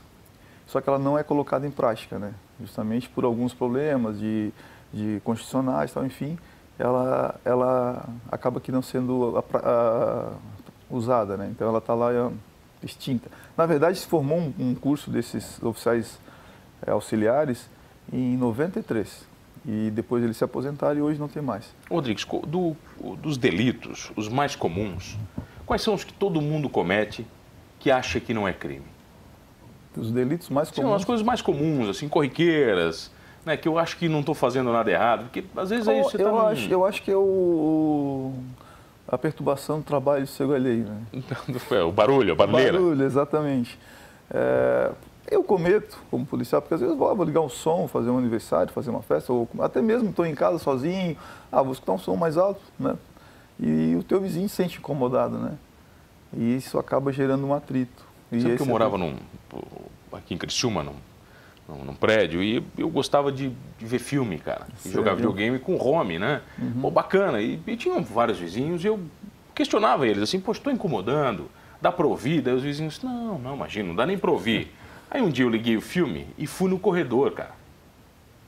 só 0.68 0.82
que 0.82 0.90
ela 0.90 1.00
não 1.00 1.18
é 1.18 1.24
colocada 1.24 1.66
em 1.66 1.72
prática, 1.72 2.20
né? 2.20 2.34
Justamente 2.60 3.10
por 3.10 3.26
alguns 3.26 3.54
problemas 3.54 4.20
de, 4.20 4.52
de 4.94 5.22
constitucionais, 5.24 5.92
tal, 5.92 6.06
enfim, 6.06 6.38
ela, 6.78 7.36
ela 7.44 8.08
acaba 8.32 8.60
que 8.60 8.72
não 8.72 8.82
sendo 8.82 9.38
a, 9.38 9.58
a, 9.58 10.34
usada, 10.90 11.38
né? 11.38 11.50
Então 11.52 11.68
ela 11.68 11.80
está 11.80 11.94
lá 11.94 12.14
é, 12.14 12.32
extinta. 12.84 13.30
Na 13.58 13.66
verdade, 13.66 13.98
se 13.98 14.06
formou 14.06 14.38
um, 14.38 14.54
um 14.60 14.76
curso 14.76 15.10
desses 15.10 15.62
oficiais 15.64 16.20
é, 16.86 16.92
auxiliares 16.92 17.70
em 18.12 18.38
93 18.38 19.35
e 19.68 19.90
depois 19.92 20.24
eles 20.24 20.38
se 20.38 20.44
aposentaram 20.44 20.98
e 20.98 21.02
hoje 21.02 21.20
não 21.20 21.28
tem 21.28 21.42
mais. 21.42 21.74
Rodrigues, 21.90 22.26
do, 22.48 22.76
dos 23.18 23.38
delitos, 23.38 24.12
os 24.16 24.30
mais 24.30 24.56
comuns, 24.56 25.18
quais 25.66 25.82
são 25.82 25.94
os 25.94 26.04
que 26.04 26.14
todo 26.14 26.40
mundo 26.42 26.70
comete 26.70 27.26
que 27.80 27.90
acha 27.90 28.20
que 28.20 28.34
não 28.34 28.48
é 28.48 28.54
crime? 28.54 28.86
Os 29.98 30.12
delitos 30.12 30.50
mais 30.50 30.70
comuns? 30.70 30.90
São 30.90 30.96
as 30.96 31.06
coisas 31.06 31.26
mais 31.26 31.42
comuns, 31.42 31.90
assim, 31.90 32.08
corriqueiras, 32.08 33.12
né, 33.46 33.58
que 33.58 33.68
eu 33.68 33.80
acho 33.80 33.98
que 33.98 34.08
não 34.08 34.20
estou 34.20 34.36
fazendo 34.36 34.72
nada 34.72 34.92
errado, 34.92 35.24
porque 35.24 35.44
às 35.56 35.70
vezes 35.70 35.88
é 35.88 36.00
isso 36.00 36.12
que 36.12 36.18
você 36.18 36.24
eu, 36.24 36.36
tá 36.36 36.48
acho, 36.48 36.72
eu 36.72 36.86
acho 36.86 37.02
que 37.02 37.12
é 37.12 37.16
o, 37.16 38.34
a 39.08 39.18
perturbação 39.18 39.80
do 39.80 39.84
trabalho 39.84 40.24
do 40.24 40.28
seu 40.28 40.54
alheio, 40.54 40.86
né? 40.86 41.02
o 41.88 41.92
barulho, 41.92 42.34
a 42.34 42.36
barulheira. 42.36 42.78
O 42.78 42.84
barulho, 42.84 43.04
exatamente. 43.04 43.80
É, 44.30 44.92
eu 45.30 45.44
cometo 45.44 45.98
como 46.12 46.26
policial, 46.26 46.62
porque 46.62 46.76
às 46.76 46.82
vezes 46.82 46.96
vou, 46.96 47.16
vou 47.16 47.26
ligar 47.26 47.42
um 47.42 47.50
som, 47.50 47.88
fazer 47.88 48.10
um 48.10 48.18
aniversário, 48.18 48.72
fazer 48.72 48.90
uma 48.90 49.02
festa, 49.02 49.34
ou 49.34 49.48
até 49.60 49.82
mesmo 49.82 50.10
estou 50.10 50.26
em 50.26 50.36
casa 50.36 50.60
sozinho, 50.60 51.18
ah, 51.52 51.62
vou 51.62 51.74
escutar 51.74 51.94
um 51.94 51.98
som 51.98 52.16
mais 52.16 52.38
alto, 52.38 52.62
né? 52.80 52.96
E 53.60 53.96
o 53.96 54.04
teu 54.04 54.20
vizinho 54.20 54.48
se 54.50 54.56
sente 54.56 54.78
incomodado, 54.78 55.38
né? 55.38 55.54
E 56.34 56.56
isso 56.56 56.78
acaba 56.78 57.12
gerando 57.12 57.46
um 57.46 57.54
atrito. 57.54 58.06
E 58.32 58.42
Sabe 58.42 58.56
que 58.58 58.62
eu 58.62 58.68
morava 58.68 58.98
num, 58.98 59.16
aqui 60.12 60.34
em 60.34 60.38
Criciúma, 60.38 60.84
num, 60.84 60.96
num, 61.68 61.86
num 61.86 61.94
prédio 61.96 62.44
e 62.44 62.64
eu 62.78 62.90
gostava 62.90 63.32
de, 63.32 63.52
de 63.80 63.86
ver 63.86 64.00
filme, 64.00 64.38
cara. 64.38 64.68
E 64.86 64.90
jogar 64.90 65.16
videogame 65.16 65.60
com 65.60 65.78
home, 65.78 66.20
né? 66.20 66.42
Pô, 66.82 66.92
bacana. 66.92 67.42
E, 67.42 67.60
e 67.66 67.78
tinham 67.78 68.04
vários 68.04 68.38
vizinhos 68.38 68.84
e 68.84 68.88
eu 68.88 69.00
questionava 69.54 70.06
eles 70.06 70.22
assim, 70.22 70.40
pô, 70.40 70.52
estou 70.52 70.72
incomodando, 70.72 71.50
dá 71.82 71.92
pra 71.92 72.06
ouvir? 72.06 72.42
Daí 72.42 72.54
os 72.54 72.64
vizinhos, 72.64 73.02
não, 73.02 73.40
não, 73.40 73.56
imagina, 73.56 73.88
não 73.88 73.96
dá 73.96 74.06
nem 74.06 74.18
pra 74.18 74.32
ouvir. 74.32 74.72
Aí 75.10 75.22
um 75.22 75.30
dia 75.30 75.46
eu 75.46 75.50
liguei 75.50 75.78
o 75.78 75.82
filme 75.82 76.28
e 76.38 76.48
fui 76.48 76.70
no 76.70 76.80
corredor, 76.80 77.32
cara. 77.32 77.52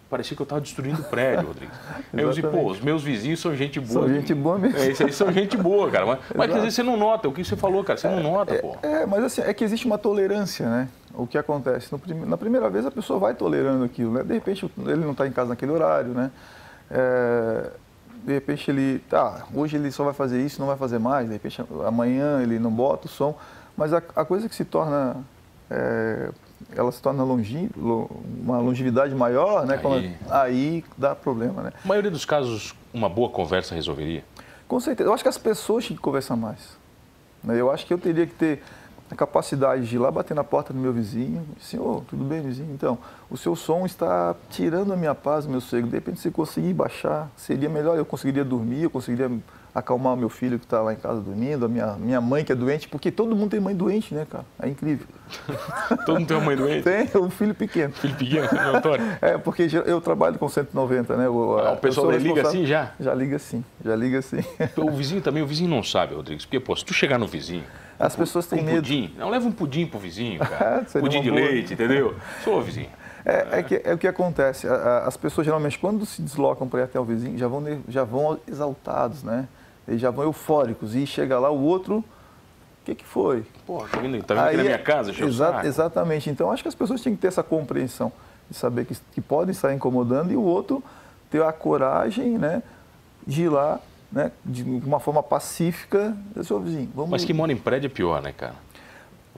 Parecia 0.09 0.35
que 0.35 0.41
eu 0.41 0.45
estava 0.45 0.61
destruindo 0.61 1.01
o 1.01 1.03
prédio, 1.03 1.47
Rodrigues. 1.47 1.75
Aí 2.13 2.21
eu 2.21 2.29
disse, 2.29 2.41
pô, 2.41 2.65
os 2.71 2.79
meus 2.79 3.03
vizinhos 3.03 3.41
são 3.41 3.53
gente 3.55 3.79
boa. 3.79 4.07
São 4.07 4.09
gente 4.09 4.33
boa 4.33 4.57
mesmo. 4.57 4.77
É, 4.79 4.91
isso 4.91 5.03
aí 5.03 5.11
são 5.11 5.31
gente 5.33 5.57
boa, 5.57 5.91
cara. 5.91 6.05
Mas, 6.05 6.19
mas 6.33 6.49
quer 6.49 6.57
dizer, 6.59 6.71
você 6.71 6.83
não 6.83 6.95
nota, 6.95 7.27
o 7.27 7.33
que 7.33 7.43
você 7.43 7.57
falou, 7.57 7.83
cara, 7.83 7.99
você 7.99 8.07
não 8.07 8.23
nota, 8.23 8.55
pô. 8.55 8.77
É, 8.81 9.05
mas 9.05 9.23
assim, 9.23 9.41
é 9.41 9.53
que 9.53 9.65
existe 9.65 9.85
uma 9.85 9.97
tolerância, 9.97 10.65
né? 10.69 10.87
O 11.13 11.27
que 11.27 11.37
acontece? 11.37 11.89
No 11.91 12.25
na 12.25 12.37
primeira 12.37 12.69
vez 12.69 12.85
a 12.85 12.91
pessoa 12.91 13.19
vai 13.19 13.33
tolerando 13.33 13.83
aquilo, 13.83 14.13
né? 14.13 14.23
De 14.23 14.33
repente 14.33 14.71
ele 14.77 15.03
não 15.03 15.11
está 15.11 15.27
em 15.27 15.31
casa 15.31 15.49
naquele 15.49 15.73
horário, 15.73 16.13
né? 16.13 16.31
É, 16.89 17.71
de 18.23 18.33
repente 18.33 18.69
ele, 18.69 18.99
tá, 19.09 19.45
hoje 19.53 19.75
ele 19.75 19.91
só 19.91 20.03
vai 20.03 20.13
fazer 20.13 20.41
isso, 20.41 20.59
não 20.59 20.67
vai 20.67 20.77
fazer 20.77 20.99
mais, 20.99 21.27
de 21.27 21.33
repente 21.33 21.61
amanhã 21.85 22.41
ele 22.41 22.59
não 22.59 22.71
bota 22.71 23.07
o 23.07 23.09
som, 23.09 23.37
mas 23.75 23.93
a, 23.93 24.01
a 24.15 24.25
coisa 24.25 24.47
que 24.47 24.55
se 24.55 24.65
torna, 24.65 25.17
é, 25.69 26.29
ela 26.75 26.91
se 26.91 27.01
torna 27.01 27.23
longi, 27.23 27.69
uma 27.75 28.59
longevidade 28.59 29.13
maior, 29.15 29.65
né? 29.65 29.77
Quando- 29.77 29.97
Aí. 29.97 30.15
aí 30.29 30.85
dá 30.97 31.15
problema, 31.15 31.61
né? 31.63 31.71
Na 31.83 31.87
maioria 31.89 32.11
dos 32.11 32.25
casos, 32.25 32.73
uma 32.93 33.07
boa 33.09 33.29
conversa 33.29 33.75
resolveria. 33.75 34.23
Com 34.67 34.79
certeza. 34.79 35.09
Eu 35.09 35.13
acho 35.13 35.23
que 35.23 35.29
as 35.29 35.37
pessoas 35.37 35.85
tinham 35.85 35.97
que 35.97 36.01
conversar 36.03 36.35
mais. 36.35 36.77
né? 37.43 37.59
Eu 37.59 37.71
acho 37.71 37.85
que 37.85 37.93
eu 37.93 37.97
teria 37.97 38.25
que 38.27 38.33
ter 38.33 38.61
a 39.09 39.15
capacidade 39.15 39.87
de 39.87 39.95
ir 39.95 39.99
lá 39.99 40.11
bater 40.11 40.33
na 40.33 40.43
porta 40.43 40.73
do 40.73 40.79
meu 40.79 40.91
vizinho. 40.91 41.45
Senhor, 41.61 42.03
tudo 42.09 42.25
bem, 42.25 42.41
vizinho? 42.41 42.73
Então, 42.73 42.97
o 43.29 43.37
seu 43.37 43.55
som 43.55 43.85
está 43.85 44.35
tirando 44.49 44.91
a 44.91 44.97
minha 44.97 45.15
paz, 45.15 45.45
o 45.45 45.49
meu 45.49 45.61
sossego. 45.61 45.87
De 45.87 45.93
repente, 45.93 46.19
se 46.19 46.29
conseguir 46.31 46.73
baixar, 46.73 47.29
seria 47.37 47.69
melhor. 47.69 47.97
Eu 47.97 48.05
conseguiria 48.05 48.43
dormir, 48.43 48.83
eu 48.83 48.89
conseguiria 48.89 49.31
acalmar 49.77 50.13
o 50.13 50.17
meu 50.17 50.27
filho 50.27 50.57
que 50.57 50.65
está 50.65 50.81
lá 50.81 50.91
em 50.91 50.95
casa 50.95 51.21
dormindo, 51.21 51.65
a 51.65 51.69
minha, 51.69 51.93
minha 51.93 52.19
mãe 52.19 52.43
que 52.43 52.51
é 52.51 52.55
doente, 52.55 52.87
porque 52.87 53.11
todo 53.11 53.35
mundo 53.35 53.51
tem 53.51 53.59
mãe 53.59 53.75
doente, 53.75 54.13
né, 54.13 54.25
cara? 54.27 54.43
É 54.59 54.67
incrível. 54.67 55.05
Todo 56.05 56.19
mundo 56.19 56.27
tem 56.27 56.37
uma 56.37 56.45
mãe 56.45 56.55
doente. 56.55 56.83
Tem 56.83 57.21
um 57.21 57.29
filho 57.29 57.53
pequeno. 57.53 57.93
Filho 57.93 58.15
pequeno, 58.15 58.47
né, 58.51 58.71
Antônio? 58.75 59.05
É, 59.21 59.37
porque 59.37 59.67
eu 59.85 59.99
trabalho 60.01 60.39
com 60.39 60.47
190, 60.47 61.15
né? 61.17 61.29
O, 61.29 61.57
Ah, 61.59 61.73
o 61.73 61.77
pessoal 61.77 62.09
liga 62.11 62.41
assim 62.41 62.65
já? 62.65 62.91
Já 62.99 63.13
liga 63.13 63.35
assim, 63.35 63.63
já 63.83 63.95
liga 63.95 64.19
assim. 64.19 64.37
O 64.77 64.91
vizinho 64.91 65.21
também, 65.21 65.43
o 65.43 65.47
vizinho 65.47 65.69
não 65.69 65.83
sabe, 65.83 66.15
Rodrigues. 66.15 66.45
Porque, 66.45 66.59
pô, 66.59 66.75
se 66.75 66.83
tu 66.83 66.93
chegar 66.93 67.17
no 67.19 67.27
vizinho. 67.27 67.63
As 67.99 68.15
pessoas 68.15 68.47
têm 68.47 68.61
um 68.61 68.63
medo. 68.63 68.77
pudim. 68.77 69.13
Não, 69.17 69.29
leva 69.29 69.47
um 69.47 69.51
pudim 69.51 69.85
pro 69.85 69.99
vizinho, 69.99 70.39
cara. 70.39 70.85
Seria 70.89 71.07
pudim 71.07 71.21
de 71.21 71.29
boa. 71.29 71.41
leite, 71.41 71.73
entendeu? 71.73 72.15
Sou 72.43 72.61
vizinho. 72.61 72.89
É, 73.25 73.59
é 73.59 73.63
que, 73.63 73.81
é 73.83 73.93
o 73.93 73.97
que 73.97 74.07
acontece. 74.07 74.67
As 75.05 75.17
pessoas 75.17 75.43
geralmente, 75.43 75.77
quando 75.77 76.05
se 76.05 76.21
deslocam 76.21 76.67
para 76.67 76.79
ir 76.79 76.83
até 76.83 76.97
o 76.97 77.03
vizinho, 77.03 77.37
já 77.37 77.47
vão, 77.47 77.63
já 77.89 78.03
vão 78.05 78.39
exaltados, 78.47 79.21
né? 79.21 79.47
Eles 79.87 80.01
já 80.01 80.11
vão 80.11 80.25
eufóricos. 80.25 80.95
E 80.95 81.05
chega 81.07 81.39
lá 81.39 81.49
o 81.49 81.61
outro, 81.61 81.97
o 81.99 82.03
que, 82.85 82.95
que 82.95 83.05
foi? 83.05 83.45
Pô, 83.65 83.85
tá 83.89 83.99
vindo, 83.99 84.21
tá 84.23 84.33
vindo 84.35 84.43
aqui 84.47 84.57
na 84.57 84.63
minha 84.63 84.75
é- 84.75 84.77
casa, 84.79 85.11
exa-. 85.11 85.65
Exatamente. 85.65 86.29
Então, 86.29 86.51
acho 86.51 86.61
que 86.63 86.69
as 86.69 86.75
pessoas 86.75 87.01
têm 87.01 87.15
que 87.15 87.21
ter 87.21 87.27
essa 87.27 87.43
compreensão 87.43 88.11
de 88.49 88.55
saber 88.57 88.85
que, 88.85 88.95
que 89.13 89.21
podem 89.21 89.51
estar 89.51 89.73
incomodando 89.73 90.31
e 90.31 90.35
o 90.35 90.41
outro 90.41 90.83
ter 91.29 91.43
a 91.43 91.51
coragem, 91.51 92.37
né, 92.37 92.63
de 93.25 93.43
ir 93.43 93.49
lá, 93.49 93.79
né, 94.09 94.31
de 94.45 94.63
uma 94.63 94.99
forma 95.01 95.21
pacífica, 95.21 96.15
seu 96.43 96.57
vizinho, 96.61 96.89
vamos... 96.95 97.11
Mas 97.11 97.25
que 97.25 97.33
mora 97.33 97.51
em 97.51 97.57
prédio 97.57 97.87
é 97.87 97.89
pior, 97.89 98.21
né, 98.21 98.31
cara? 98.31 98.55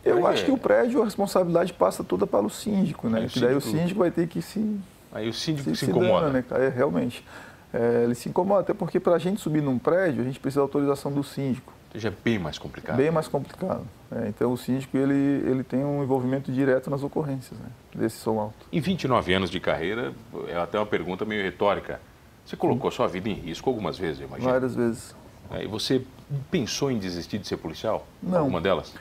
Eu 0.05 0.27
É. 0.27 0.31
acho 0.31 0.45
que 0.45 0.51
o 0.51 0.57
prédio, 0.57 1.01
a 1.01 1.05
responsabilidade 1.05 1.73
passa 1.73 2.03
toda 2.03 2.27
para 2.27 2.45
o 2.45 2.49
síndico, 2.49 3.09
né? 3.09 3.21
Aí 3.21 3.25
o 3.25 3.29
que 3.29 3.39
daí 3.39 3.55
o 3.55 3.59
síndico- 3.59 3.79
síndico 3.81 3.99
vai 4.01 4.11
ter 4.11 4.27
que 4.27 4.41
se 4.41 4.79
Aí 5.11 5.27
o 5.27 5.33
síndico 5.33 5.69
se, 5.71 5.75
se, 5.75 5.85
se 5.85 5.91
incomoda. 5.91 6.27
dana, 6.27 6.33
né, 6.33 6.43
cara? 6.47 6.63
É, 6.65 6.69
realmente. 6.69 7.25
É, 7.73 8.03
ele 8.03 8.15
se 8.15 8.29
incomoda, 8.29 8.61
até 8.61 8.73
porque 8.73 8.99
para 8.99 9.15
a 9.15 9.19
gente 9.19 9.39
subir 9.39 9.61
num 9.61 9.77
prédio, 9.77 10.21
a 10.21 10.25
gente 10.25 10.39
precisa 10.39 10.61
da 10.61 10.63
autorização 10.63 11.11
do 11.11 11.23
síndico. 11.23 11.71
Já 11.93 12.09
é 12.09 12.13
bem 12.23 12.37
mais 12.37 12.57
complicado. 12.57 12.97
Bem 12.97 13.09
mais 13.09 13.27
complicado. 13.27 13.83
É, 14.11 14.27
então, 14.27 14.51
o 14.51 14.57
síndico 14.57 14.95
ele, 14.97 15.13
ele 15.49 15.63
tem 15.63 15.83
um 15.83 16.03
envolvimento 16.03 16.51
direto 16.51 16.89
nas 16.89 17.03
ocorrências 17.03 17.59
né, 17.59 17.67
desse 17.95 18.17
som 18.17 18.39
alto. 18.39 18.55
Em 18.71 18.79
29 18.79 19.33
anos 19.33 19.49
de 19.49 19.59
carreira, 19.59 20.13
é 20.47 20.57
até 20.57 20.77
uma 20.79 20.85
pergunta 20.85 21.25
meio 21.25 21.43
retórica. 21.43 21.99
Você 22.45 22.55
colocou 22.55 22.89
sua 22.91 23.07
vida 23.07 23.29
em 23.29 23.33
risco 23.33 23.69
algumas 23.69 23.97
vezes, 23.97 24.21
eu 24.21 24.27
imagino. 24.27 24.51
Várias 24.51 24.75
vezes. 24.75 25.15
É, 25.51 25.63
E 25.63 25.67
você 25.67 26.03
pensou 26.51 26.91
em 26.91 26.99
desistir 26.99 27.39
de 27.39 27.47
ser 27.47 27.57
policial? 27.57 28.05
Não. 28.21 28.39
Alguma 28.39 28.61
delas? 28.61 28.93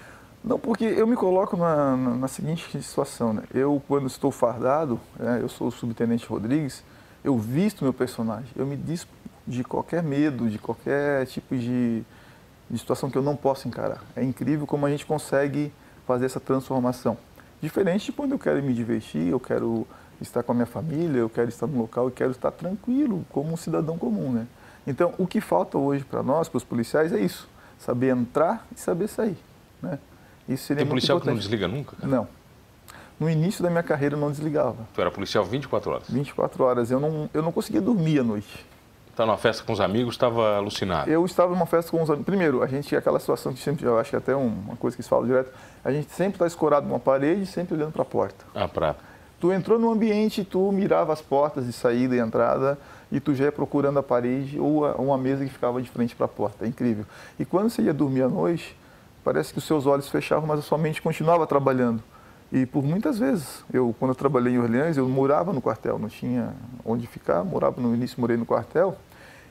Não, 0.43 0.59
porque 0.59 0.85
eu 0.85 1.07
me 1.07 1.17
coloco 1.17 1.57
na, 1.57 1.97
na, 1.97 2.15
na 2.15 2.29
seguinte 2.29 2.71
situação, 2.83 3.33
né? 3.33 3.43
Eu, 3.53 3.83
quando 3.89 4.07
estou 4.07 4.31
fardado, 4.31 4.99
né, 5.19 5.41
eu 5.43 5.49
sou 5.49 5.69
o 5.69 5.71
subtenente 5.71 6.27
Rodrigues, 6.27 6.83
eu 7.29 7.37
visto 7.37 7.85
meu 7.85 7.93
personagem, 7.93 8.49
eu 8.57 8.67
me 8.67 8.75
dispo 8.75 9.13
de 9.47 9.63
qualquer 9.63 10.03
medo, 10.03 10.49
de 10.49 10.59
qualquer 10.59 11.27
tipo 11.27 11.57
de, 11.57 12.03
de 12.71 12.79
situação 12.79 13.11
que 13.11 13.19
eu 13.19 13.23
não 13.23 13.37
posso 13.37 13.69
encarar. 13.69 14.03
É 14.17 14.25
incrível 14.25 14.67
como 14.67 14.87
a 14.87 14.91
gente 14.91 15.05
consegue 15.05 15.71
fazer 16.07 16.25
essa 16.25 16.41
transformação. 16.41 17.19
Diferente 17.61 18.07
de 18.07 18.13
quando 18.13 18.33
eu 18.33 18.39
quero 18.39 18.63
me 18.63 18.73
divertir, 18.73 19.29
eu 19.29 19.39
quero 19.39 19.87
estar 20.23 20.43
com 20.43 20.53
a 20.53 20.55
minha 20.55 20.67
família, 20.67 21.19
eu 21.19 21.29
quero 21.29 21.51
estar 21.51 21.67
no 21.67 21.79
local 21.79 22.09
e 22.09 22.13
quero 22.13 22.31
estar 22.31 22.51
tranquilo, 22.51 23.25
como 23.31 23.53
um 23.53 23.57
cidadão 23.57 23.99
comum, 23.99 24.33
né? 24.33 24.47
Então, 24.87 25.13
o 25.19 25.27
que 25.27 25.41
falta 25.41 25.77
hoje 25.77 26.05
para 26.05 26.23
nós, 26.23 26.49
para 26.49 26.57
os 26.57 26.65
policiais, 26.65 27.13
é 27.13 27.21
isso. 27.21 27.47
Saber 27.79 28.09
entrar 28.09 28.67
e 28.75 28.81
saber 28.81 29.07
sair, 29.07 29.37
né? 29.83 29.99
Isso 30.49 30.65
seria 30.65 30.83
Tem 30.83 30.89
policial 30.89 31.21
que 31.21 31.27
não 31.27 31.37
desliga 31.37 31.69
nunca? 31.69 31.95
Cara? 31.97 32.09
Não. 32.09 32.27
No 33.19 33.29
início 33.29 33.63
da 33.63 33.71
minha 33.71 33.83
carreira 33.83 34.15
eu 34.15 34.21
não 34.21 34.31
desligava. 34.31 34.77
Tu 34.95 35.01
era 35.01 35.11
policial 35.11 35.45
24 35.45 35.91
horas. 35.91 36.05
24 36.09 36.65
horas. 36.65 36.91
Eu 36.91 37.01
não, 37.01 37.29
eu 37.35 37.43
não 37.43 37.51
conseguia 37.53 37.81
dormir 37.81 38.21
à 38.21 38.23
noite. 38.23 38.65
Tá 39.17 39.27
numa 39.27 39.37
festa 39.37 39.65
com 39.65 39.73
os 39.73 39.81
amigos, 39.81 40.15
estava 40.15 40.57
alucinado. 40.59 41.11
Eu 41.11 41.25
estava 41.27 41.51
numa 41.53 41.67
festa 41.67 41.91
com 41.91 42.01
os 42.01 42.09
amigos. 42.09 42.25
Primeiro, 42.25 42.63
a 42.63 42.69
gente, 42.69 42.95
aquela 42.95 43.19
situação 43.19 43.53
que 43.53 43.59
sempre, 43.59 43.85
eu 43.85 43.99
acho 43.99 44.11
que 44.11 44.17
até 44.17 44.37
um- 44.37 44.47
uma 44.67 44.77
coisa 44.77 44.97
que 44.97 45.03
se 45.03 45.09
fala 45.09 45.27
direto, 45.27 45.51
a 45.85 45.91
gente 45.91 46.13
sempre 46.13 46.35
está 46.35 46.47
escorado 46.47 46.87
numa 46.87 47.01
parede, 47.01 47.45
sempre 47.45 47.75
olhando 47.75 47.91
para 47.93 48.03
a 48.03 48.05
porta. 48.05 48.45
Ah, 48.55 48.69
pra... 48.69 48.95
Tu 49.41 49.53
entrou 49.53 49.79
no 49.79 49.91
ambiente, 49.91 50.45
tu 50.45 50.71
mirava 50.73 51.13
as 51.13 51.21
portas 51.21 51.67
de 51.67 51.73
saída 51.73 52.15
e 52.15 52.19
entrada 52.21 52.79
e 53.11 53.19
tu 53.21 53.35
já 53.35 53.45
ia 53.47 53.53
procurando 53.53 53.99
a 53.99 54.03
parede 54.03 54.59
ou 54.61 54.85
a- 54.85 54.93
uma 54.95 55.19
mesa 55.19 55.45
que 55.45 55.51
ficava 55.51 55.83
de 55.83 55.89
frente 55.91 56.15
para 56.15 56.27
a 56.27 56.29
porta. 56.29 56.65
É 56.65 56.69
incrível. 56.69 57.05
E 57.41 57.45
quando 57.45 57.71
você 57.71 57.83
ia 57.83 57.95
dormir 57.95 58.23
à 58.23 58.29
noite, 58.29 58.77
parece 59.25 59.53
que 59.53 59.59
os 59.59 59.65
seus 59.65 59.87
olhos 59.87 60.09
fechavam, 60.09 60.47
mas 60.47 60.61
a 60.61 60.63
sua 60.63 60.79
mente 60.79 61.03
continuava 61.03 61.45
trabalhando. 61.47 62.01
E 62.51 62.65
por 62.65 62.83
muitas 62.83 63.19
vezes, 63.19 63.63
eu 63.73 63.95
quando 63.99 64.11
eu 64.11 64.15
trabalhei 64.15 64.55
em 64.55 64.59
Orleans, 64.59 64.97
eu 64.97 65.07
morava 65.09 65.53
no 65.53 65.61
quartel, 65.61 65.99
não 65.99 66.09
tinha 66.09 66.55
onde 66.85 67.07
ficar, 67.07 67.45
morava 67.45 67.81
no 67.81 67.95
início, 67.95 68.19
morei 68.21 68.37
no 68.37 68.47
quartel. 68.47 68.97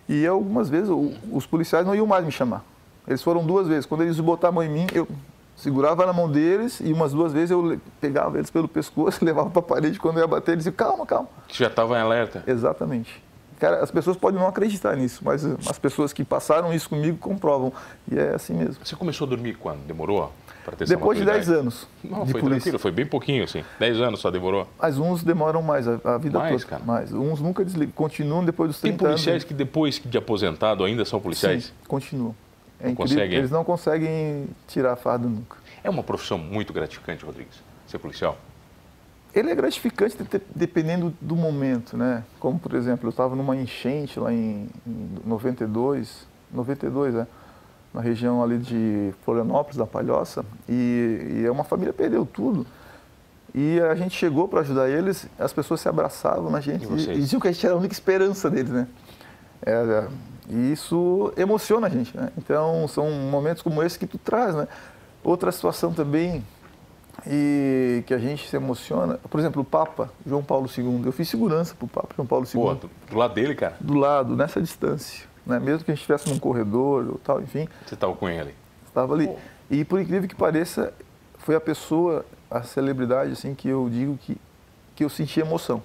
E 0.09 0.25
algumas 0.25 0.69
vezes 0.69 0.89
o- 0.89 1.13
os 1.31 1.45
policiais 1.45 1.85
não 1.85 1.93
iam 1.93 2.07
mais 2.07 2.25
me 2.25 2.31
chamar. 2.31 2.63
Eles 3.07 3.21
foram 3.21 3.45
duas 3.45 3.67
vezes. 3.67 3.85
Quando 3.85 4.01
eles 4.01 4.19
botaram 4.19 4.49
a 4.53 4.55
mão 4.55 4.63
em 4.63 4.69
mim, 4.69 4.87
eu 4.93 5.07
segurava 5.55 6.05
na 6.05 6.13
mão 6.13 6.29
deles 6.31 6.79
e 6.79 6.91
umas 6.91 7.11
duas 7.11 7.31
vezes 7.33 7.51
eu 7.51 7.79
pegava 8.01 8.37
eles 8.37 8.49
pelo 8.49 8.67
pescoço, 8.67 9.19
levava 9.25 9.49
para 9.49 9.59
a 9.59 9.63
parede. 9.63 9.99
Quando 9.99 10.17
eu 10.17 10.21
ia 10.21 10.27
bater, 10.27 10.51
eles 10.53 10.63
diziam, 10.63 10.75
calma, 10.75 11.05
calma. 11.05 11.27
já 11.49 11.67
estava 11.67 11.97
em 11.97 12.01
alerta. 12.01 12.43
Exatamente. 12.47 13.23
Cara, 13.59 13.81
as 13.83 13.89
pessoas 13.89 14.15
podem 14.17 14.39
não 14.39 14.47
acreditar 14.47 14.95
nisso, 14.95 15.21
mas 15.25 15.43
as 15.45 15.79
pessoas 15.79 16.13
que 16.13 16.23
passaram 16.23 16.73
isso 16.73 16.89
comigo 16.89 17.17
comprovam. 17.17 17.73
E 18.11 18.17
é 18.17 18.35
assim 18.35 18.53
mesmo. 18.53 18.75
Você 18.85 18.95
começou 18.95 19.25
a 19.25 19.29
dormir 19.29 19.55
quando? 19.55 19.79
Demorou? 19.85 20.31
Depois 20.85 21.17
de 21.17 21.23
maturidade? 21.23 21.45
10 21.45 21.49
anos 21.59 21.87
Não, 22.03 22.25
de 22.25 22.31
foi 22.33 22.41
polícia. 22.41 22.59
tranquilo, 22.63 22.79
foi 22.79 22.91
bem 22.91 23.05
pouquinho, 23.05 23.45
assim. 23.45 23.63
10 23.79 24.01
anos 24.01 24.19
só 24.19 24.29
demorou. 24.29 24.67
Mas 24.77 24.97
uns 24.99 25.23
demoram 25.23 25.61
mais, 25.61 25.87
a, 25.87 25.97
a 26.03 26.17
vida 26.17 26.37
Mais, 26.37 26.61
toda. 26.61 26.65
cara? 26.71 26.83
Mais. 26.83 27.13
Uns 27.13 27.39
nunca 27.39 27.63
desligam, 27.63 27.93
continuam 27.95 28.43
depois 28.43 28.71
dos 28.71 28.81
Tem 28.81 28.91
30 28.91 29.05
policiais 29.05 29.33
anos. 29.35 29.43
que 29.45 29.53
depois 29.53 30.01
de 30.03 30.17
aposentado 30.17 30.83
ainda 30.83 31.05
são 31.05 31.21
policiais? 31.21 31.67
Sim, 31.67 31.71
continuam. 31.87 32.35
É 32.81 32.91
conseguem? 32.91 33.37
Eles 33.37 33.49
não 33.49 33.63
conseguem 33.63 34.45
tirar 34.67 34.91
a 34.91 34.95
farda 34.97 35.25
nunca. 35.27 35.55
É 35.83 35.89
uma 35.89 36.03
profissão 36.03 36.37
muito 36.37 36.73
gratificante, 36.73 37.23
Rodrigues, 37.23 37.55
ser 37.87 37.97
policial. 37.97 38.37
Ele 39.37 39.51
é 39.51 39.55
gratificante 39.55 40.17
de- 40.17 40.23
de- 40.23 40.41
dependendo 40.55 41.13
do 41.21 41.35
momento, 41.35 41.95
né? 41.97 42.23
Como, 42.39 42.57
por 42.57 42.73
exemplo, 42.73 43.07
eu 43.07 43.11
estava 43.11 43.35
numa 43.35 43.55
enchente 43.55 44.19
lá 44.19 44.33
em, 44.33 44.67
em 44.85 45.09
92, 45.25 46.25
92, 46.51 47.15
é, 47.15 47.27
na 47.93 48.01
região 48.01 48.41
ali 48.43 48.57
de 48.57 49.13
Florianópolis, 49.23 49.77
da 49.77 49.85
Palhoça, 49.85 50.43
e, 50.67 51.41
e 51.43 51.49
uma 51.49 51.63
família 51.63 51.93
perdeu 51.93 52.25
tudo. 52.25 52.65
E 53.53 53.79
a 53.81 53.95
gente 53.95 54.15
chegou 54.15 54.47
para 54.47 54.61
ajudar 54.61 54.89
eles, 54.89 55.27
as 55.39 55.53
pessoas 55.53 55.81
se 55.81 55.89
abraçavam 55.89 56.49
na 56.51 56.59
gente 56.61 56.85
E 56.85 56.87
e, 56.87 56.89
e 57.17 57.21
diziam 57.21 57.39
que 57.39 57.47
a 57.47 57.51
gente 57.51 57.65
era 57.65 57.75
a 57.75 57.77
única 57.77 57.93
esperança 57.93 58.49
deles, 58.49 58.71
né? 58.71 58.87
É, 59.65 60.07
e 60.49 60.71
isso 60.71 61.33
emociona 61.35 61.87
a 61.87 61.89
gente, 61.89 62.15
né? 62.15 62.29
Então, 62.37 62.87
são 62.87 63.09
momentos 63.11 63.61
como 63.63 63.81
esse 63.83 63.97
que 63.97 64.05
tu 64.07 64.17
traz, 64.17 64.55
né? 64.55 64.67
Outra 65.23 65.51
situação 65.51 65.91
também 65.91 66.43
e 67.25 68.03
que 68.05 68.13
a 68.13 68.17
gente 68.17 68.47
se 68.47 68.55
emociona, 68.55 69.17
por 69.29 69.39
exemplo, 69.39 69.61
o 69.61 69.65
Papa 69.65 70.09
João 70.25 70.43
Paulo 70.43 70.69
II, 70.75 71.01
eu 71.05 71.11
fiz 71.11 71.27
segurança 71.29 71.73
para 71.75 71.85
o 71.85 71.89
Papa 71.89 72.09
João 72.15 72.27
Paulo 72.27 72.45
II, 72.45 72.51
Pô, 72.53 72.73
do, 72.75 72.89
do 73.09 73.17
lado 73.17 73.33
dele, 73.33 73.55
cara, 73.55 73.75
do 73.79 73.95
lado, 73.95 74.35
nessa 74.35 74.61
distância, 74.61 75.25
né? 75.45 75.59
mesmo 75.59 75.83
que 75.83 75.91
a 75.91 75.93
gente 75.93 76.01
estivesse 76.01 76.29
num 76.29 76.39
corredor 76.39 77.07
ou 77.09 77.17
tal, 77.17 77.41
enfim, 77.41 77.67
você 77.85 77.95
estava 77.95 78.13
com 78.15 78.29
ele. 78.29 78.53
estava 78.87 79.13
ali. 79.13 79.29
E 79.69 79.83
por 79.83 79.99
incrível 79.99 80.27
que 80.29 80.35
pareça, 80.35 80.93
foi 81.39 81.55
a 81.55 81.59
pessoa, 81.61 82.25
a 82.49 82.61
celebridade, 82.63 83.31
assim, 83.31 83.53
que 83.55 83.67
eu 83.67 83.89
digo 83.89 84.17
que 84.17 84.37
que 84.95 85.03
eu 85.03 85.09
senti 85.09 85.39
emoção. 85.39 85.83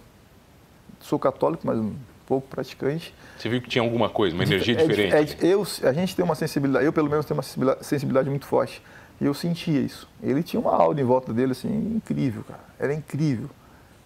Sou 0.99 1.19
católico, 1.19 1.67
mas 1.67 1.77
um 1.79 1.95
pouco 2.27 2.49
praticante. 2.49 3.15
Você 3.37 3.47
viu 3.47 3.61
que 3.61 3.69
tinha 3.69 3.83
alguma 3.85 4.09
coisa, 4.09 4.35
uma 4.35 4.43
energia 4.43 4.73
É- 4.75 4.87
diferente. 4.87 5.37
é- 5.45 5.47
eu, 5.53 5.63
a 5.83 5.93
gente 5.93 6.17
tem 6.17 6.25
uma 6.25 6.35
sensibilidade, 6.35 6.87
eu 6.87 6.93
pelo 6.95 7.11
menos 7.11 7.27
tenho 7.27 7.37
uma 7.37 7.43
sensibilidade, 7.43 7.85
sensibilidade 7.85 8.31
muito 8.31 8.47
forte. 8.47 8.83
E 9.23 9.25
eu 9.25 9.33
sentia 9.33 9.79
isso. 9.81 10.09
Ele 10.21 10.43
tinha 10.43 10.59
uma 10.59 10.73
aura 10.75 11.01
em 11.01 11.05
volta 11.05 11.33
dele, 11.33 11.53
assim, 11.53 11.69
incrível, 11.95 12.43
cara. 12.43 12.59
Era 12.77 12.93
incrível. 12.93 13.49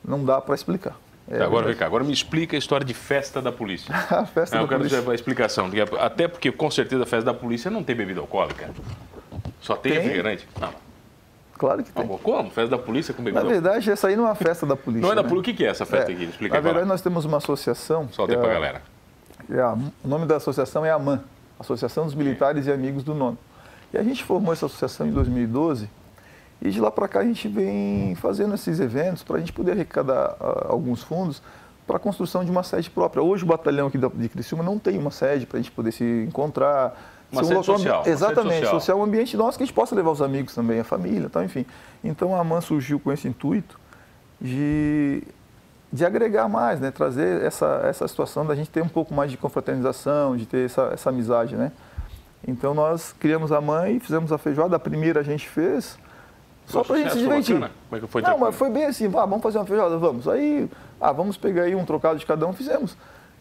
Não 0.06 0.22
dá 0.22 0.42
para 0.42 0.54
explicar. 0.54 0.94
É 1.26 1.42
agora, 1.42 1.66
vem 1.68 1.74
cá, 1.74 1.86
agora 1.86 2.04
me 2.04 2.12
explica 2.12 2.54
a 2.54 2.58
história 2.58 2.84
de 2.84 2.92
festa 2.92 3.40
da 3.40 3.50
polícia. 3.50 3.94
a 3.96 4.26
festa 4.26 4.56
É, 4.56 4.58
da 4.58 4.64
eu 4.64 4.68
quero 4.68 4.80
polícia. 4.80 4.98
dizer 4.98 5.10
a 5.10 5.14
explicação. 5.14 5.70
porque- 5.70 5.96
Até 5.98 6.28
porque, 6.28 6.52
com 6.52 6.70
certeza, 6.70 7.04
a 7.04 7.06
festa 7.06 7.32
da 7.32 7.34
polícia 7.34 7.70
não 7.70 7.82
tem 7.82 7.96
bebida 7.96 8.20
alcoólica. 8.20 8.68
Só 9.62 9.74
tem, 9.74 9.92
Tem. 9.92 10.02
refrigerante. 10.02 10.46
Não. 10.60 10.68
Claro 11.54 11.82
que 11.82 11.90
tem. 11.90 12.04
Amor, 12.04 12.20
como? 12.20 12.50
Festa 12.50 12.76
da 12.76 12.78
polícia 12.78 13.14
com 13.14 13.22
bebida 13.22 13.42
Na 13.42 13.48
verdade, 13.48 13.90
essa 13.90 14.08
aí 14.08 14.16
não 14.16 14.24
é 14.24 14.28
uma 14.28 14.34
festa 14.34 14.66
da 14.66 14.76
polícia. 14.76 15.00
Não 15.02 15.12
é 15.12 15.14
da 15.14 15.22
né? 15.22 15.28
polícia. 15.30 15.50
O 15.54 15.56
que 15.56 15.64
é 15.64 15.68
essa 15.68 15.86
festa 15.86 16.12
É, 16.12 16.14
aqui? 16.14 16.24
Explica 16.24 16.54
Na 16.56 16.60
verdade, 16.60 16.86
nós 16.86 17.00
temos 17.00 17.24
uma 17.24 17.38
associação. 17.38 18.06
Solta 18.12 18.32
aí 18.34 18.36
que 18.36 18.42
pra 18.44 18.50
é- 18.50 18.54
galera. 18.54 18.82
é 19.50 19.60
a- 19.60 19.72
o 20.04 20.08
nome 20.08 20.26
da 20.26 20.36
associação 20.36 20.84
é 20.84 20.90
AMAN, 20.90 21.22
Associação 21.58 22.04
dos 22.04 22.14
Militares 22.14 22.66
e 22.66 22.70
Amigos 22.70 23.02
do 23.02 23.14
Nono. 23.14 23.38
E 23.92 23.98
a 23.98 24.02
gente 24.02 24.24
formou 24.24 24.52
essa 24.52 24.66
associação 24.66 25.06
em 25.06 25.10
2012 25.10 25.88
e 26.60 26.70
de 26.70 26.80
lá 26.80 26.90
para 26.90 27.06
cá 27.06 27.20
a 27.20 27.24
gente 27.24 27.48
vem 27.48 28.14
fazendo 28.14 28.54
esses 28.54 28.80
eventos 28.80 29.22
para 29.22 29.36
a 29.36 29.38
gente 29.38 29.52
poder 29.52 29.72
arrecadar 29.72 30.36
ah, 30.40 30.66
alguns 30.68 31.02
fundos 31.02 31.42
para 31.86 31.96
a 31.96 32.00
construção 32.00 32.44
de 32.44 32.50
uma 32.50 32.62
sede 32.62 32.90
própria. 32.90 33.22
Hoje 33.22 33.44
o 33.44 33.46
batalhão 33.46 33.86
aqui 33.86 33.98
de 33.98 34.28
Criciúma 34.28 34.64
não 34.64 34.78
tem 34.78 34.98
uma 34.98 35.10
sede 35.10 35.46
para 35.46 35.58
a 35.58 35.62
gente 35.62 35.70
poder 35.70 35.92
se 35.92 36.24
encontrar. 36.26 37.14
Uma 37.30 37.42
sede 37.42 37.54
local- 37.54 37.76
social, 37.76 38.02
Exatamente, 38.06 38.60
social. 38.60 38.80
social, 38.80 38.98
um 38.98 39.02
ambiente 39.04 39.36
nosso 39.36 39.58
que 39.58 39.64
a 39.64 39.66
gente 39.66 39.74
possa 39.74 39.94
levar 39.94 40.10
os 40.10 40.22
amigos 40.22 40.54
também, 40.54 40.80
a 40.80 40.84
família, 40.84 41.28
tal, 41.28 41.42
enfim. 41.44 41.66
Então 42.02 42.34
a 42.34 42.40
AMAN 42.40 42.60
surgiu 42.60 43.00
com 43.00 43.12
esse 43.12 43.26
intuito 43.28 43.78
de 44.40 45.22
de 45.92 46.04
agregar 46.04 46.48
mais, 46.48 46.80
né? 46.80 46.90
trazer 46.90 47.42
essa, 47.42 47.80
essa 47.84 48.06
situação 48.06 48.44
da 48.44 48.54
gente 48.54 48.68
ter 48.68 48.82
um 48.82 48.88
pouco 48.88 49.14
mais 49.14 49.30
de 49.30 49.36
confraternização, 49.36 50.36
de 50.36 50.44
ter 50.44 50.66
essa, 50.66 50.90
essa 50.92 51.10
amizade. 51.10 51.56
Né? 51.56 51.72
Então 52.46 52.74
nós 52.74 53.14
criamos 53.18 53.52
a 53.52 53.60
mãe, 53.60 53.98
fizemos 54.00 54.32
a 54.32 54.38
feijoada, 54.38 54.76
a 54.76 54.78
primeira 54.78 55.20
a 55.20 55.22
gente 55.22 55.48
fez, 55.48 55.98
só 56.66 56.82
para 56.82 56.96
a 56.96 56.98
gente 56.98 57.12
se 57.12 57.18
divertir. 57.18 57.54
bacana? 57.54 57.72
Como 57.88 57.96
é 57.96 58.00
que 58.00 58.06
foi 58.06 58.22
Não, 58.22 58.38
mas 58.38 58.54
foi 58.54 58.70
bem 58.70 58.86
assim, 58.86 59.06
ah, 59.06 59.26
vamos 59.26 59.42
fazer 59.42 59.58
uma 59.58 59.66
feijoada, 59.66 59.96
vamos. 59.98 60.26
Aí, 60.28 60.68
ah, 61.00 61.12
vamos 61.12 61.36
pegar 61.36 61.62
aí 61.62 61.74
um 61.74 61.84
trocado 61.84 62.18
de 62.18 62.26
cada 62.26 62.46
um, 62.46 62.52
fizemos. 62.52 62.96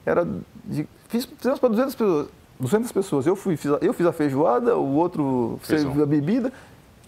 Era 0.06 0.28
de, 0.64 0.88
fiz, 1.08 1.26
fizemos 1.26 1.60
para 1.60 1.70
200 1.70 1.96
pessoas. 1.96 2.28
200 2.60 2.92
pessoas. 2.92 3.28
Eu, 3.28 3.36
fui, 3.36 3.58
fiz 3.58 3.72
a, 3.72 3.78
eu 3.82 3.94
fiz 3.94 4.06
a 4.06 4.14
feijoada, 4.14 4.78
o 4.78 4.94
outro 4.96 5.60
Fez 5.62 5.82
serviu 5.82 6.04
a 6.04 6.06
bebida. 6.06 6.54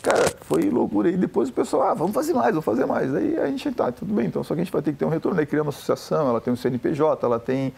Cara, 0.01 0.25
foi 0.41 0.69
loucura. 0.69 1.09
E 1.09 1.17
depois 1.17 1.49
o 1.49 1.53
pessoal, 1.53 1.83
ah, 1.83 1.93
vamos 1.93 2.13
fazer 2.13 2.33
mais, 2.33 2.49
vamos 2.49 2.65
fazer 2.65 2.85
mais. 2.85 3.13
Aí 3.13 3.37
a 3.37 3.47
gente, 3.47 3.71
tá, 3.71 3.91
tudo 3.91 4.13
bem, 4.13 4.27
então 4.27 4.43
só 4.43 4.53
que 4.53 4.61
a 4.61 4.63
gente 4.63 4.73
vai 4.73 4.81
ter 4.81 4.91
que 4.91 4.97
ter 4.97 5.05
um 5.05 5.09
retorno. 5.09 5.39
Aí 5.39 5.45
criamos 5.45 5.75
uma 5.75 5.77
associação, 5.77 6.29
ela 6.29 6.41
tem 6.41 6.51
um 6.51 6.55
CNPJ, 6.55 7.25
ela 7.25 7.39
tem 7.39 7.73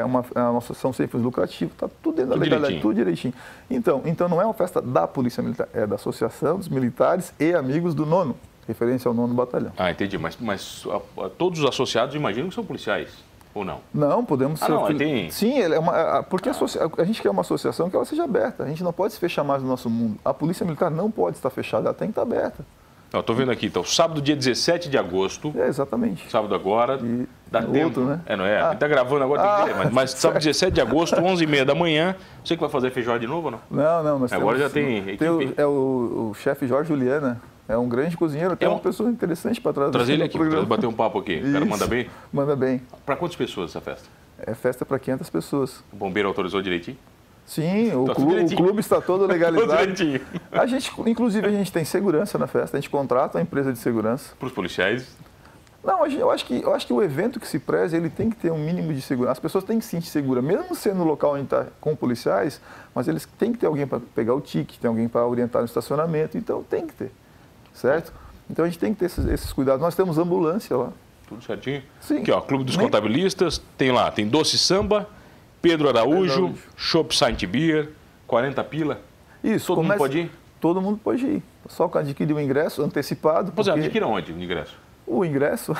é, 0.00 0.04
uma, 0.04 0.24
é 0.34 0.40
uma 0.40 0.58
associação 0.58 0.92
sem 0.92 1.06
fins 1.06 1.22
lucrativos, 1.22 1.74
tá 1.76 1.88
tudo 2.02 2.16
dentro 2.16 2.32
Tudo 2.32 2.38
da 2.38 2.44
legalidade, 2.44 2.60
direitinho. 2.74 2.82
tudo 2.82 2.94
direitinho. 2.94 3.34
Então, 3.70 4.02
então 4.04 4.28
não 4.28 4.40
é 4.40 4.44
uma 4.44 4.54
festa 4.54 4.80
da 4.82 5.06
Polícia 5.08 5.42
Militar, 5.42 5.68
é 5.72 5.86
da 5.86 5.94
Associação 5.96 6.58
dos 6.58 6.68
Militares 6.68 7.32
e 7.40 7.54
Amigos 7.54 7.94
do 7.94 8.04
Nono, 8.06 8.36
referência 8.68 9.08
ao 9.08 9.14
nono 9.14 9.34
batalhão. 9.34 9.72
Ah, 9.76 9.90
entendi. 9.90 10.16
Mas, 10.18 10.36
mas 10.40 10.84
a- 10.88 11.24
a- 11.24 11.28
todos 11.28 11.60
os 11.60 11.64
associados 11.68 12.14
imagino 12.14 12.48
que 12.48 12.54
são 12.54 12.64
policiais, 12.64 13.08
ou 13.54 13.64
não? 13.64 13.80
Não, 13.92 14.24
podemos 14.24 14.62
Ah, 14.62 14.66
ser. 14.66 14.72
não, 14.72 14.94
tem- 14.96 15.30
Sim, 15.30 15.58
é 15.60 15.78
uma, 15.78 16.22
porque 16.22 16.48
a, 16.48 16.52
associa- 16.52 16.82
a 16.98 17.04
gente 17.04 17.20
quer 17.22 17.30
uma 17.30 17.40
associação 17.40 17.88
que 17.90 17.96
ela 17.96 18.04
seja 18.04 18.22
aberta. 18.24 18.62
A 18.64 18.68
gente 18.68 18.84
não 18.84 18.92
pode 18.92 19.12
se 19.14 19.18
fechar 19.18 19.42
mais 19.42 19.62
no 19.62 19.68
nosso 19.68 19.88
mundo. 19.90 20.16
A 20.24 20.32
Polícia 20.32 20.64
Militar 20.64 20.90
não 20.90 21.10
pode 21.10 21.36
estar 21.36 21.50
fechada, 21.50 21.86
ela 21.88 21.94
tem 21.94 22.08
que 22.08 22.12
estar 22.12 22.22
aberta. 22.22 22.64
Estou 23.12 23.34
vendo 23.34 23.50
aqui, 23.50 23.66
então, 23.66 23.82
sábado, 23.84 24.22
dia 24.22 24.36
17 24.36 24.88
de 24.88 24.96
agosto, 24.96 25.52
É, 25.56 25.66
exatamente. 25.66 26.30
sábado 26.30 26.54
agora, 26.54 26.96
E 27.02 27.26
dá 27.50 27.58
outro, 27.60 27.72
tempo. 27.72 28.00
né? 28.00 28.20
É, 28.26 28.36
não 28.36 28.44
é? 28.44 28.60
Ah. 28.60 28.72
Está 28.72 28.86
gravando 28.88 29.24
agora, 29.24 29.42
tem 29.42 29.50
que 29.74 29.80
Ah. 29.80 29.82
ver, 29.84 29.90
mas, 29.92 30.10
sábado, 30.12 30.38
17 30.38 30.72
de 30.74 30.80
agosto, 30.80 31.16
11h30 31.20 31.64
da 31.64 31.74
manhã, 31.74 32.14
você 32.44 32.54
que 32.54 32.60
vai 32.60 32.70
fazer 32.70 32.90
feijoada 32.90 33.18
de 33.20 33.26
novo 33.26 33.46
ou 33.46 33.50
não? 33.52 33.60
Não, 33.70 34.02
não, 34.02 34.18
nós 34.20 34.32
Agora 34.32 34.56
temos, 34.58 34.68
já 34.68 34.70
tem 35.18 35.28
o, 35.30 35.40
equipe. 35.42 35.54
é 35.60 35.66
o, 35.66 36.30
o 36.30 36.34
chefe 36.34 36.66
Jorge 36.66 36.88
Juliana, 36.88 37.40
é 37.68 37.76
um 37.76 37.88
grande 37.88 38.16
cozinheiro, 38.16 38.56
tem 38.56 38.66
É 38.66 38.68
um- 38.68 38.74
uma 38.74 38.80
pessoa 38.80 39.10
interessante 39.10 39.60
para 39.60 39.72
trazer. 39.72 39.92
Trazer 39.92 40.12
ele 40.14 40.22
aqui, 40.24 40.38
para 40.38 40.62
bater 40.62 40.86
um 40.86 40.92
papo 40.92 41.18
aqui. 41.18 41.42
O 41.44 41.52
cara 41.52 41.64
manda 41.64 41.86
bem? 41.86 42.08
Manda 42.32 42.56
bem. 42.56 42.82
Para 43.06 43.16
quantas 43.16 43.36
pessoas 43.36 43.70
essa 43.70 43.80
festa? 43.80 44.08
É 44.38 44.54
festa 44.54 44.86
para 44.86 44.98
500 44.98 45.28
pessoas. 45.28 45.84
O 45.92 45.96
bombeiro 45.96 46.28
autorizou 46.28 46.62
direitinho? 46.62 46.96
Sim, 47.44 47.92
o, 47.96 48.04
Tá 48.04 48.14
clube, 48.14 48.44
o 48.54 48.56
clube 48.56 48.80
está 48.80 49.00
todo 49.00 49.22
Tudo 49.26 49.32
legalizado. 49.32 49.76
direitinho. 49.92 50.20
A 50.52 50.66
gente, 50.66 50.90
inclusive, 51.06 51.46
a 51.46 51.50
gente 51.50 51.72
tem 51.72 51.84
segurança 51.84 52.38
na 52.38 52.46
festa, 52.46 52.76
a 52.76 52.80
gente 52.80 52.88
contrata 52.88 53.38
uma 53.38 53.42
empresa 53.42 53.72
de 53.72 53.78
segurança. 53.78 54.34
Para 54.38 54.46
os 54.46 54.52
policiais, 54.52 55.16
Não, 55.82 56.06
eu 56.06 56.30
acho, 56.30 56.44
que, 56.44 56.60
eu 56.62 56.74
acho 56.74 56.86
que 56.86 56.92
o 56.92 57.02
evento 57.02 57.40
que 57.40 57.48
se 57.48 57.58
preze, 57.58 57.96
ele 57.96 58.10
tem 58.10 58.28
que 58.28 58.36
ter 58.36 58.52
um 58.52 58.58
mínimo 58.58 58.92
de 58.92 59.00
segurança. 59.00 59.32
As 59.32 59.38
pessoas 59.38 59.64
têm 59.64 59.78
que 59.78 59.84
se 59.84 59.92
sentir 59.92 60.08
seguras, 60.08 60.44
mesmo 60.44 60.74
sendo 60.74 60.96
no 60.98 61.04
local 61.04 61.32
onde 61.32 61.44
está 61.44 61.66
com 61.80 61.96
policiais, 61.96 62.60
mas 62.94 63.08
eles 63.08 63.26
têm 63.38 63.50
que 63.52 63.58
ter 63.58 63.66
alguém 63.66 63.86
para 63.86 63.98
pegar 64.14 64.34
o 64.34 64.40
ticket, 64.42 64.78
tem 64.78 64.88
alguém 64.88 65.08
para 65.08 65.26
orientar 65.26 65.62
no 65.62 65.66
estacionamento, 65.66 66.36
então 66.36 66.62
tem 66.62 66.86
que 66.86 66.92
ter, 66.92 67.10
certo? 67.72 68.12
Então 68.50 68.64
a 68.64 68.68
gente 68.68 68.78
tem 68.78 68.92
que 68.92 69.00
ter 69.00 69.06
esses, 69.06 69.24
esses 69.26 69.52
cuidados. 69.54 69.80
Nós 69.80 69.94
temos 69.94 70.18
ambulância 70.18 70.76
lá. 70.76 70.92
tudo 71.26 71.42
certinho. 71.42 71.82
Sim. 72.00 72.18
Aqui, 72.18 72.30
ó, 72.30 72.40
Clube 72.42 72.64
dos 72.64 72.76
Nem- 72.76 72.84
Contabilistas, 72.86 73.62
tem 73.78 73.90
lá, 73.90 74.10
tem 74.10 74.28
Doce 74.28 74.58
Samba, 74.58 75.08
Pedro 75.62 75.88
Araújo. 75.88 76.52
Shop 76.76 77.16
Saint 77.16 77.42
Beer, 77.46 77.90
40 78.26 78.62
pila. 78.64 79.00
Isso, 79.42 79.68
Todo 79.68 79.82
mundo 79.82 79.96
pode 79.96 80.18
ir? 80.18 80.30
Todo 80.60 80.82
mundo 80.82 81.00
pode 81.02 81.26
ir. 81.26 81.42
Só 81.68 81.88
que 81.88 81.96
adquirir 81.96 82.34
o 82.34 82.40
ingresso 82.40 82.82
antecipado. 82.82 83.52
Pois 83.54 83.66
é, 83.66 83.70
porque 83.72 83.86
adquira 83.86 84.06
onde 84.06 84.32
o 84.32 84.42
ingresso? 84.42 84.76
O 85.12 85.24
ingresso, 85.24 85.72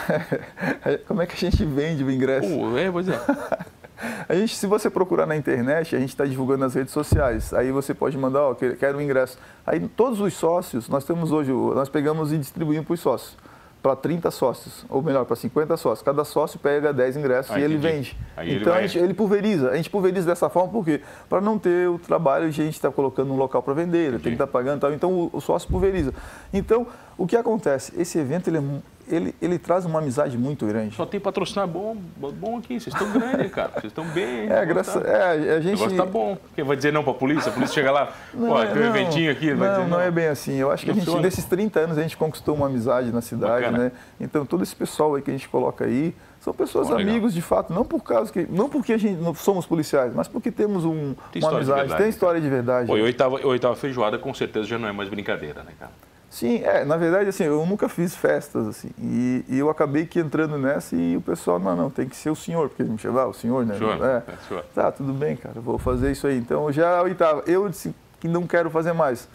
como 1.06 1.22
é 1.22 1.26
que 1.26 1.34
a 1.34 1.50
gente 1.50 1.64
vende 1.64 2.02
o 2.02 2.10
ingresso? 2.10 2.48
Uh, 2.48 2.76
é, 2.76 2.90
pois 2.90 3.08
é. 3.08 3.18
A 4.28 4.34
gente, 4.34 4.56
se 4.56 4.66
você 4.66 4.88
procurar 4.88 5.26
na 5.26 5.36
internet, 5.36 5.94
a 5.94 5.98
gente 5.98 6.08
está 6.08 6.24
divulgando 6.24 6.60
nas 6.60 6.74
redes 6.74 6.90
sociais. 6.90 7.52
Aí 7.52 7.70
você 7.70 7.92
pode 7.92 8.16
mandar, 8.16 8.42
ó, 8.44 8.54
que- 8.54 8.74
quero 8.76 8.96
o 8.96 9.02
ingresso. 9.02 9.36
Aí 9.66 9.78
todos 9.88 10.20
os 10.20 10.32
sócios, 10.32 10.88
nós 10.88 11.04
temos 11.04 11.30
hoje, 11.32 11.52
nós 11.52 11.88
pegamos 11.90 12.32
e 12.32 12.38
distribuímos 12.38 12.86
para 12.86 12.94
os 12.94 13.00
sócios. 13.00 13.36
Para 13.82 13.94
30 13.96 14.30
sócios, 14.30 14.86
ou 14.88 15.02
melhor, 15.02 15.26
para 15.26 15.36
50 15.36 15.76
sócios. 15.76 16.02
Cada 16.02 16.24
sócio 16.24 16.58
pega 16.58 16.94
10 16.94 17.16
ingressos 17.18 17.54
e 17.56 17.60
ele 17.60 17.74
entendi. 17.74 17.92
vende. 17.94 18.16
Aí 18.36 18.50
ele 18.50 18.60
então 18.60 18.72
a 18.72 18.80
gente, 18.80 18.98
ele 18.98 19.12
pulveriza. 19.14 19.70
A 19.70 19.76
gente 19.76 19.90
pulveriza 19.90 20.26
dessa 20.26 20.48
forma 20.48 20.70
por 20.70 20.84
quê? 20.84 21.02
Para 21.28 21.40
não 21.42 21.58
ter 21.58 21.88
o 21.88 21.98
trabalho 21.98 22.50
de 22.50 22.60
a 22.60 22.64
gente 22.64 22.74
estar 22.74 22.90
colocando 22.90 23.32
um 23.32 23.36
local 23.36 23.62
para 23.62 23.74
vender, 23.74 24.08
ele 24.08 24.18
tem 24.18 24.32
que 24.32 24.42
estar 24.42 24.46
pagando 24.46 24.78
e 24.78 24.80
tal. 24.80 24.92
Então 24.94 25.12
o, 25.12 25.30
o 25.32 25.40
sócio 25.42 25.68
pulveriza. 25.68 26.14
Então, 26.52 26.86
o 27.18 27.26
que 27.26 27.36
acontece? 27.36 27.92
Esse 28.00 28.18
evento 28.18 28.48
ele, 28.48 28.58
é 28.58 28.62
ele, 29.10 29.34
ele 29.42 29.58
traz 29.58 29.84
uma 29.84 29.98
amizade 29.98 30.38
muito 30.38 30.64
grande. 30.66 30.94
Só 30.94 31.04
tem 31.04 31.18
patrocinador 31.20 31.94
bom, 32.16 32.30
bom 32.32 32.58
aqui. 32.58 32.78
Vocês 32.80 32.94
estão 32.94 33.10
grandes, 33.12 33.50
cara. 33.52 33.72
Vocês 33.72 33.84
estão 33.86 34.04
bem. 34.06 34.48
É, 34.50 34.64
graças, 34.64 35.02
Tá. 35.02 35.08
é, 35.08 35.56
a 35.56 35.58
O 35.58 35.62
gente. 35.62 35.78
negócio 35.78 35.96
tá 35.96 36.06
bom. 36.06 36.38
Quem 36.54 36.64
vai 36.64 36.76
dizer 36.76 36.92
não 36.92 37.02
pra 37.04 37.14
polícia? 37.14 37.50
A 37.50 37.52
polícia 37.52 37.74
chega 37.74 37.90
lá, 37.90 38.12
ó, 38.38 38.64
tem 38.66 38.82
um 38.82 38.86
eventinho 38.86 39.30
aqui, 39.32 39.46
ele 39.48 39.56
vai 39.56 39.68
não, 39.68 39.76
dizer 39.78 39.90
não 39.90 39.98
não. 39.98 40.04
é 40.04 40.10
bem 40.10 40.26
assim. 40.28 40.54
Eu 40.56 40.70
acho 40.70 40.84
que 40.84 40.90
a 40.90 40.94
gente, 40.94 41.04
Funciona. 41.04 41.22
nesses 41.26 41.44
30 41.44 41.80
anos, 41.80 41.98
a 41.98 42.02
gente 42.02 42.16
conquistou 42.16 42.54
uma 42.54 42.66
amizade 42.66 43.10
na 43.12 43.20
cidade, 43.20 43.64
Bacana. 43.64 43.84
né? 43.84 43.92
Então, 44.20 44.46
todo 44.46 44.62
esse 44.62 44.74
pessoal 44.76 45.14
aí 45.14 45.22
que 45.22 45.30
a 45.30 45.34
gente 45.34 45.48
coloca 45.48 45.84
aí, 45.84 46.14
são 46.40 46.54
pessoas 46.54 46.88
Bom, 46.88 46.94
legal. 46.94 47.10
amigos 47.12 47.34
de 47.34 47.42
fato, 47.42 47.70
não 47.72 47.84
por 47.84 48.02
causa 48.02 48.32
que, 48.32 48.46
não 48.50 48.68
porque 48.70 48.94
a 48.94 48.98
gente 48.98 49.20
não 49.20 49.34
somos 49.34 49.66
policiais, 49.66 50.14
mas 50.14 50.26
porque 50.26 50.50
temos 50.50 50.86
um, 50.86 51.14
Tem 51.30 51.42
uma 51.42 51.50
amizade, 51.52 51.80
verdade, 51.80 52.00
tem 52.02 52.08
história 52.08 52.40
de 52.40 52.48
verdade. 52.48 52.86
Pô, 52.86 52.94
oitava, 52.94 53.46
oitava 53.46 53.76
feijoada 53.76 54.18
com 54.18 54.32
certeza 54.32 54.66
já 54.66 54.78
não 54.78 54.88
é 54.88 54.92
mais 54.92 55.08
brincadeira, 55.10 55.62
né, 55.62 55.72
cara? 55.78 55.92
Sim, 56.30 56.62
é, 56.62 56.84
na 56.84 56.96
verdade, 56.96 57.28
assim, 57.28 57.42
eu 57.42 57.66
nunca 57.66 57.88
fiz 57.88 58.14
festas, 58.14 58.68
assim, 58.68 58.90
e, 59.02 59.44
e 59.48 59.58
eu 59.58 59.68
acabei 59.68 60.06
que 60.06 60.20
entrando 60.20 60.56
nessa 60.56 60.94
e 60.94 61.16
o 61.16 61.20
pessoal, 61.20 61.58
não, 61.58 61.74
não, 61.74 61.90
tem 61.90 62.08
que 62.08 62.14
ser 62.14 62.30
o 62.30 62.36
senhor, 62.36 62.68
porque 62.68 62.82
ele 62.82 62.90
me 62.90 62.98
chamava, 62.98 63.28
o 63.30 63.34
senhor, 63.34 63.66
né? 63.66 63.76
Senhor, 63.76 64.04
é. 64.04 64.22
é, 64.28 64.36
senhor. 64.46 64.64
Tá, 64.72 64.92
tudo 64.92 65.12
bem, 65.12 65.34
cara, 65.34 65.60
vou 65.60 65.76
fazer 65.76 66.12
isso 66.12 66.28
aí. 66.28 66.38
Então, 66.38 66.70
já 66.70 66.98
a 66.98 67.02
oitava, 67.02 67.42
eu 67.48 67.68
disse 67.68 67.92
que 68.20 68.28
não 68.28 68.46
quero 68.46 68.70
fazer 68.70 68.92
mais. 68.92 69.28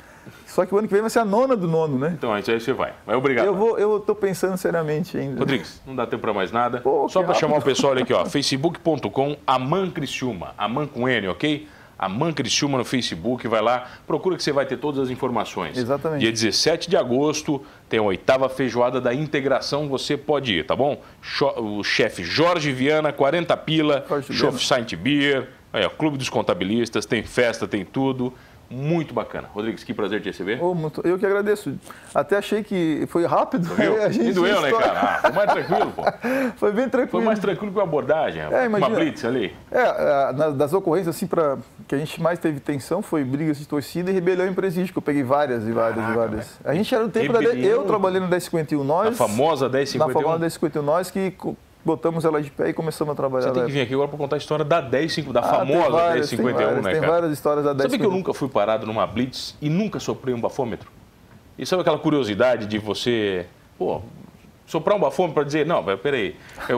Só 0.47 0.65
que 0.65 0.73
o 0.73 0.77
ano 0.77 0.88
que 0.88 0.93
vem 0.93 1.01
vai 1.01 1.10
ser 1.10 1.19
a 1.19 1.25
nona 1.25 1.55
do 1.55 1.67
nono, 1.67 1.99
né? 1.99 2.13
Então, 2.17 2.34
aí 2.34 2.41
você 2.41 2.71
vai. 2.71 2.93
Vai, 3.05 3.15
obrigado. 3.15 3.45
Eu 3.45 3.55
vou, 3.55 3.77
eu 3.77 3.99
tô 3.99 4.15
pensando 4.15 4.58
seriamente 4.58 5.17
ainda. 5.17 5.39
Rodrigues, 5.39 5.81
não 5.86 5.95
dá 5.95 6.08
tempo 6.08 6.21
para 6.21 6.34
mais 6.34 6.51
nada. 6.51 6.79
Pô, 6.79 7.10
Só 7.10 7.21
para 7.23 7.34
chamar 7.34 7.58
o 7.58 7.62
pessoal 7.62 7.91
olha 7.91 8.03
aqui, 8.03 8.13
ó, 8.13 8.25
facebook.com 8.25 9.36
Aman 9.45 9.91
Criciúma, 9.91 10.53
Aman 10.58 10.88
com 10.88 11.10
N, 11.10 11.27
ok? 11.27 11.67
Aman 11.97 12.34
Criciúma 12.34 12.77
no 12.77 12.86
Facebook, 12.86 13.47
vai 13.47 13.62
lá, 13.62 13.88
procura 14.05 14.36
que 14.36 14.43
você 14.43 14.51
vai 14.51 14.65
ter 14.65 14.77
todas 14.77 14.99
as 14.99 15.10
informações. 15.10 15.77
Exatamente. 15.77 16.21
Dia 16.21 16.31
17 16.31 16.89
de 16.89 16.97
agosto 16.97 17.63
tem 17.89 17.99
a 17.99 18.03
oitava 18.03 18.49
feijoada 18.49 18.99
da 18.99 19.13
integração, 19.13 19.88
você 19.88 20.17
pode 20.17 20.53
ir, 20.53 20.65
tá 20.65 20.75
bom? 20.75 21.01
O 21.58 21.84
chefe 21.84 22.23
Jorge 22.23 22.71
Viana, 22.71 23.13
40 23.13 23.55
pila, 23.58 24.05
Jorge. 24.29 24.65
Saint 24.65 24.95
Beer, 24.95 25.49
aí, 25.71 25.86
ó, 25.86 25.89
Clube 25.89 26.17
dos 26.17 26.29
Contabilistas, 26.29 27.05
tem 27.05 27.23
festa, 27.23 27.67
tem 27.67 27.86
tudo. 27.86 28.34
Muito 28.69 29.13
bacana. 29.13 29.47
Rodrigues, 29.54 29.84
que 29.84 29.93
prazer 29.93 30.21
te 30.21 30.25
receber. 30.30 30.60
Oh, 30.62 30.73
muito, 30.73 31.01
eu 31.06 31.17
que 31.19 31.25
agradeço. 31.25 31.73
Até 32.13 32.38
achei 32.38 32.63
que 32.63 33.06
foi 33.10 33.25
rápido. 33.25 33.65
Viu? 33.75 34.01
A 34.04 34.10
gente 34.10 34.25
Me 34.28 34.34
doeu, 34.34 34.62
né, 34.62 34.71
cara? 34.71 34.99
Ah, 34.99 35.17
foi 35.21 35.32
mais 35.32 35.51
tranquilo, 35.54 35.91
pô. 35.95 36.04
Foi 36.58 36.71
bem 36.71 36.88
tranquilo. 36.89 37.12
Foi 37.12 37.21
mais 37.23 37.39
tranquilo 37.39 37.71
que 37.73 37.80
a 37.80 37.84
abordagem. 37.84 38.41
É, 38.41 38.47
Uma 38.47 38.65
imagina. 38.65 38.95
blitz 38.95 39.25
ali. 39.25 39.56
É, 39.71 40.34
na- 40.34 40.49
das 40.51 40.73
ocorrências 40.73 41.15
assim 41.15 41.28
para 41.28 41.58
que 41.88 41.93
a 41.95 41.97
gente 41.97 42.21
mais 42.21 42.39
teve 42.39 42.60
tensão 42.60 43.01
foi 43.01 43.23
brigas 43.23 43.58
de 43.58 43.67
torcida 43.67 44.10
e 44.10 44.13
rebelião 44.13 44.47
em 44.47 44.54
presídio, 44.54 44.91
que 44.93 44.97
eu 44.97 45.01
peguei 45.01 45.23
várias 45.23 45.67
e 45.67 45.71
várias 45.71 45.95
Caraca, 45.97 46.13
e 46.13 46.15
várias. 46.15 46.60
A 46.63 46.73
gente 46.73 46.93
era 46.93 47.04
no 47.04 47.10
tempo 47.10 47.34
da 47.34 47.39
Rebelião. 47.39 47.71
eu 47.71 47.84
trabalhei 47.84 48.19
no 48.19 48.28
1051 48.28 48.84
nós. 48.84 49.08
A 49.10 49.28
famosa 49.28 49.65
Na 49.67 49.73
1051. 49.78 50.13
famosa 50.13 50.39
1051 50.39 50.82
nós 50.84 51.12
que 51.12 51.34
botamos 51.86 52.26
ela 52.26 52.41
de 52.41 52.50
pé 52.50 52.69
e 52.69 52.74
começamos 52.74 53.12
a 53.13 53.15
trabalhar. 53.15 53.48
Você 53.50 53.54
tem 53.54 53.65
que 53.67 53.71
vir 53.71 53.82
aqui 53.82 53.93
agora 53.93 54.10
para 54.10 54.17
contar 54.17 54.36
a 54.36 54.39
história 54.39 54.65
da 54.65 54.82
10, 54.82 55.17
da 55.32 55.39
Ah, 55.39 55.43
famosa 55.43 55.65
tem 55.84 55.91
várias, 55.91 56.32
1051, 56.32 56.45
tem 56.45 56.54
várias, 56.65 56.84
né, 56.84 56.91
Tem 56.91 57.00
cara? 57.02 57.12
várias 57.13 57.32
histórias 57.32 57.63
da 57.65 57.74
1051. 57.74 57.91
Sabe 57.91 58.00
que 58.02 58.06
eu 58.06 58.12
nunca 58.17 58.34
fui 58.34 58.50
parado 58.50 58.88
numa 58.88 59.06
blitz 59.06 59.56
e 59.62 59.69
nunca 59.69 60.00
soprei 60.00 60.34
um 60.34 60.41
bafômetro? 60.41 60.89
E 61.58 61.65
sabe 61.65 61.82
aquela 61.82 62.00
curiosidade 62.00 62.65
de 62.65 62.78
você, 62.80 63.45
pô, 63.78 64.02
soprar 64.65 64.97
um 64.97 64.99
bafômetro 64.99 65.36
para 65.36 65.43
dizer, 65.43 65.65
não, 65.65 65.82
mas 65.84 65.99
peraí, 65.99 66.36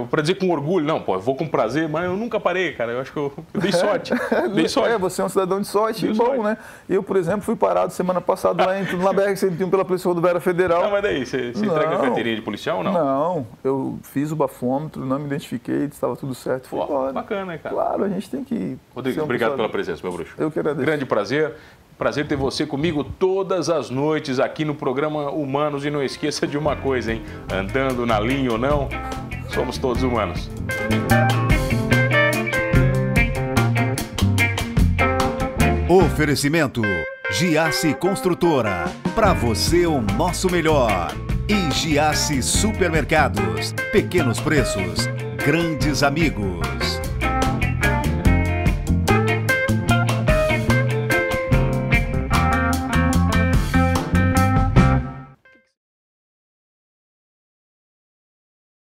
para 0.10 0.21
dizer 0.21 0.36
com 0.36 0.50
orgulho, 0.50 0.86
não, 0.86 1.02
pô, 1.02 1.15
eu 1.15 1.19
vou 1.21 1.36
com 1.36 1.47
prazer, 1.47 1.88
mas 1.88 2.04
eu 2.06 2.17
nunca 2.17 2.39
parei, 2.39 2.73
cara, 2.73 2.91
eu 2.91 3.00
acho 3.00 3.12
que 3.13 3.17
eu, 3.17 3.32
eu 3.54 3.62
dei 3.62 3.71
sorte, 3.71 4.13
dei 4.54 4.67
sorte. 4.67 4.91
É, 4.93 4.97
você 4.97 5.21
é 5.21 5.26
um 5.26 5.30
cidadão 5.30 5.62
de 5.62 5.67
sorte, 5.67 6.06
Dei 6.06 6.13
bom, 6.15 6.26
sorte. 6.26 6.41
né? 6.43 6.58
Eu, 6.89 7.02
por 7.02 7.15
exemplo, 7.15 7.41
fui 7.41 7.56
parado 7.56 7.93
semana 7.93 8.19
passada 8.19 8.65
lá 8.65 8.78
em, 8.80 8.84
na 8.97 9.13
BR-101 9.13 9.69
pela 9.69 9.86
Polícia 9.86 10.08
Rodoviária 10.08 10.41
Federal. 10.41 10.84
Não, 10.84 10.91
mas 10.91 11.02
daí, 11.02 11.26
você, 11.26 11.54
você 11.54 11.65
entrega 11.65 11.95
a 11.95 12.00
carteirinha 12.00 12.36
de 12.36 12.41
policial 12.41 12.80
ou 12.80 12.84
não? 12.84 12.93
Não, 12.93 13.47
eu 13.63 13.97
fiz 14.04 14.32
o 14.32 14.36
bafômetro, 14.36 15.06
não 15.06 15.17
me 15.19 15.26
identifiquei, 15.26 15.86
estava 15.86 16.15
tudo 16.15 16.36
certo, 16.36 16.67
fui 16.67 16.80
Pô, 16.80 16.86
embora. 16.86 17.13
bacana, 17.13 17.45
né, 17.45 17.58
cara? 17.58 17.73
Claro, 17.73 18.04
a 18.04 18.10
gente 18.10 18.30
tem 18.30 18.43
que. 18.43 18.78
Rodrigues, 18.93 19.15
ser 19.15 19.21
um 19.21 19.23
obrigado 19.23 19.52
pessoal- 19.52 19.58
pela 19.58 19.69
presença, 19.69 20.02
meu 20.04 20.12
bruxo. 20.12 20.34
Eu 20.38 20.52
que 20.52 20.60
agradeço. 20.60 20.86
Grande 20.86 21.06
prazer. 21.06 21.54
Prazer 21.98 22.28
ter 22.28 22.36
você 22.36 22.64
comigo 22.64 23.04
todas 23.04 23.72
as 23.72 23.90
noites 23.90 24.40
aqui 24.40 24.64
no 24.64 24.76
programa 24.76 25.32
Humanos. 25.32 25.84
E 25.84 25.90
não 25.90 26.04
esqueça 26.04 26.46
de 26.46 26.56
uma 26.56 26.76
coisa, 26.76 27.12
hein? 27.12 27.24
Andando 27.52 28.06
na 28.06 28.20
linha 28.20 28.52
ou 28.52 28.58
não, 28.58 28.88
somos 29.50 29.80
todos 29.80 30.04
humanos. 30.04 30.48
Oferecimento 35.90 36.82
Giasse 37.32 37.96
Construtora. 37.96 38.86
Para 39.16 39.34
você 39.34 39.88
o 39.88 40.00
nosso 40.00 40.52
melhor. 40.52 41.12
E 41.50 41.72
Giasse 41.72 42.44
Supermercados. 42.44 43.74
Pequenos 43.92 44.40
preços, 44.40 45.08
grandes 45.44 46.04
amigos. 46.04 46.77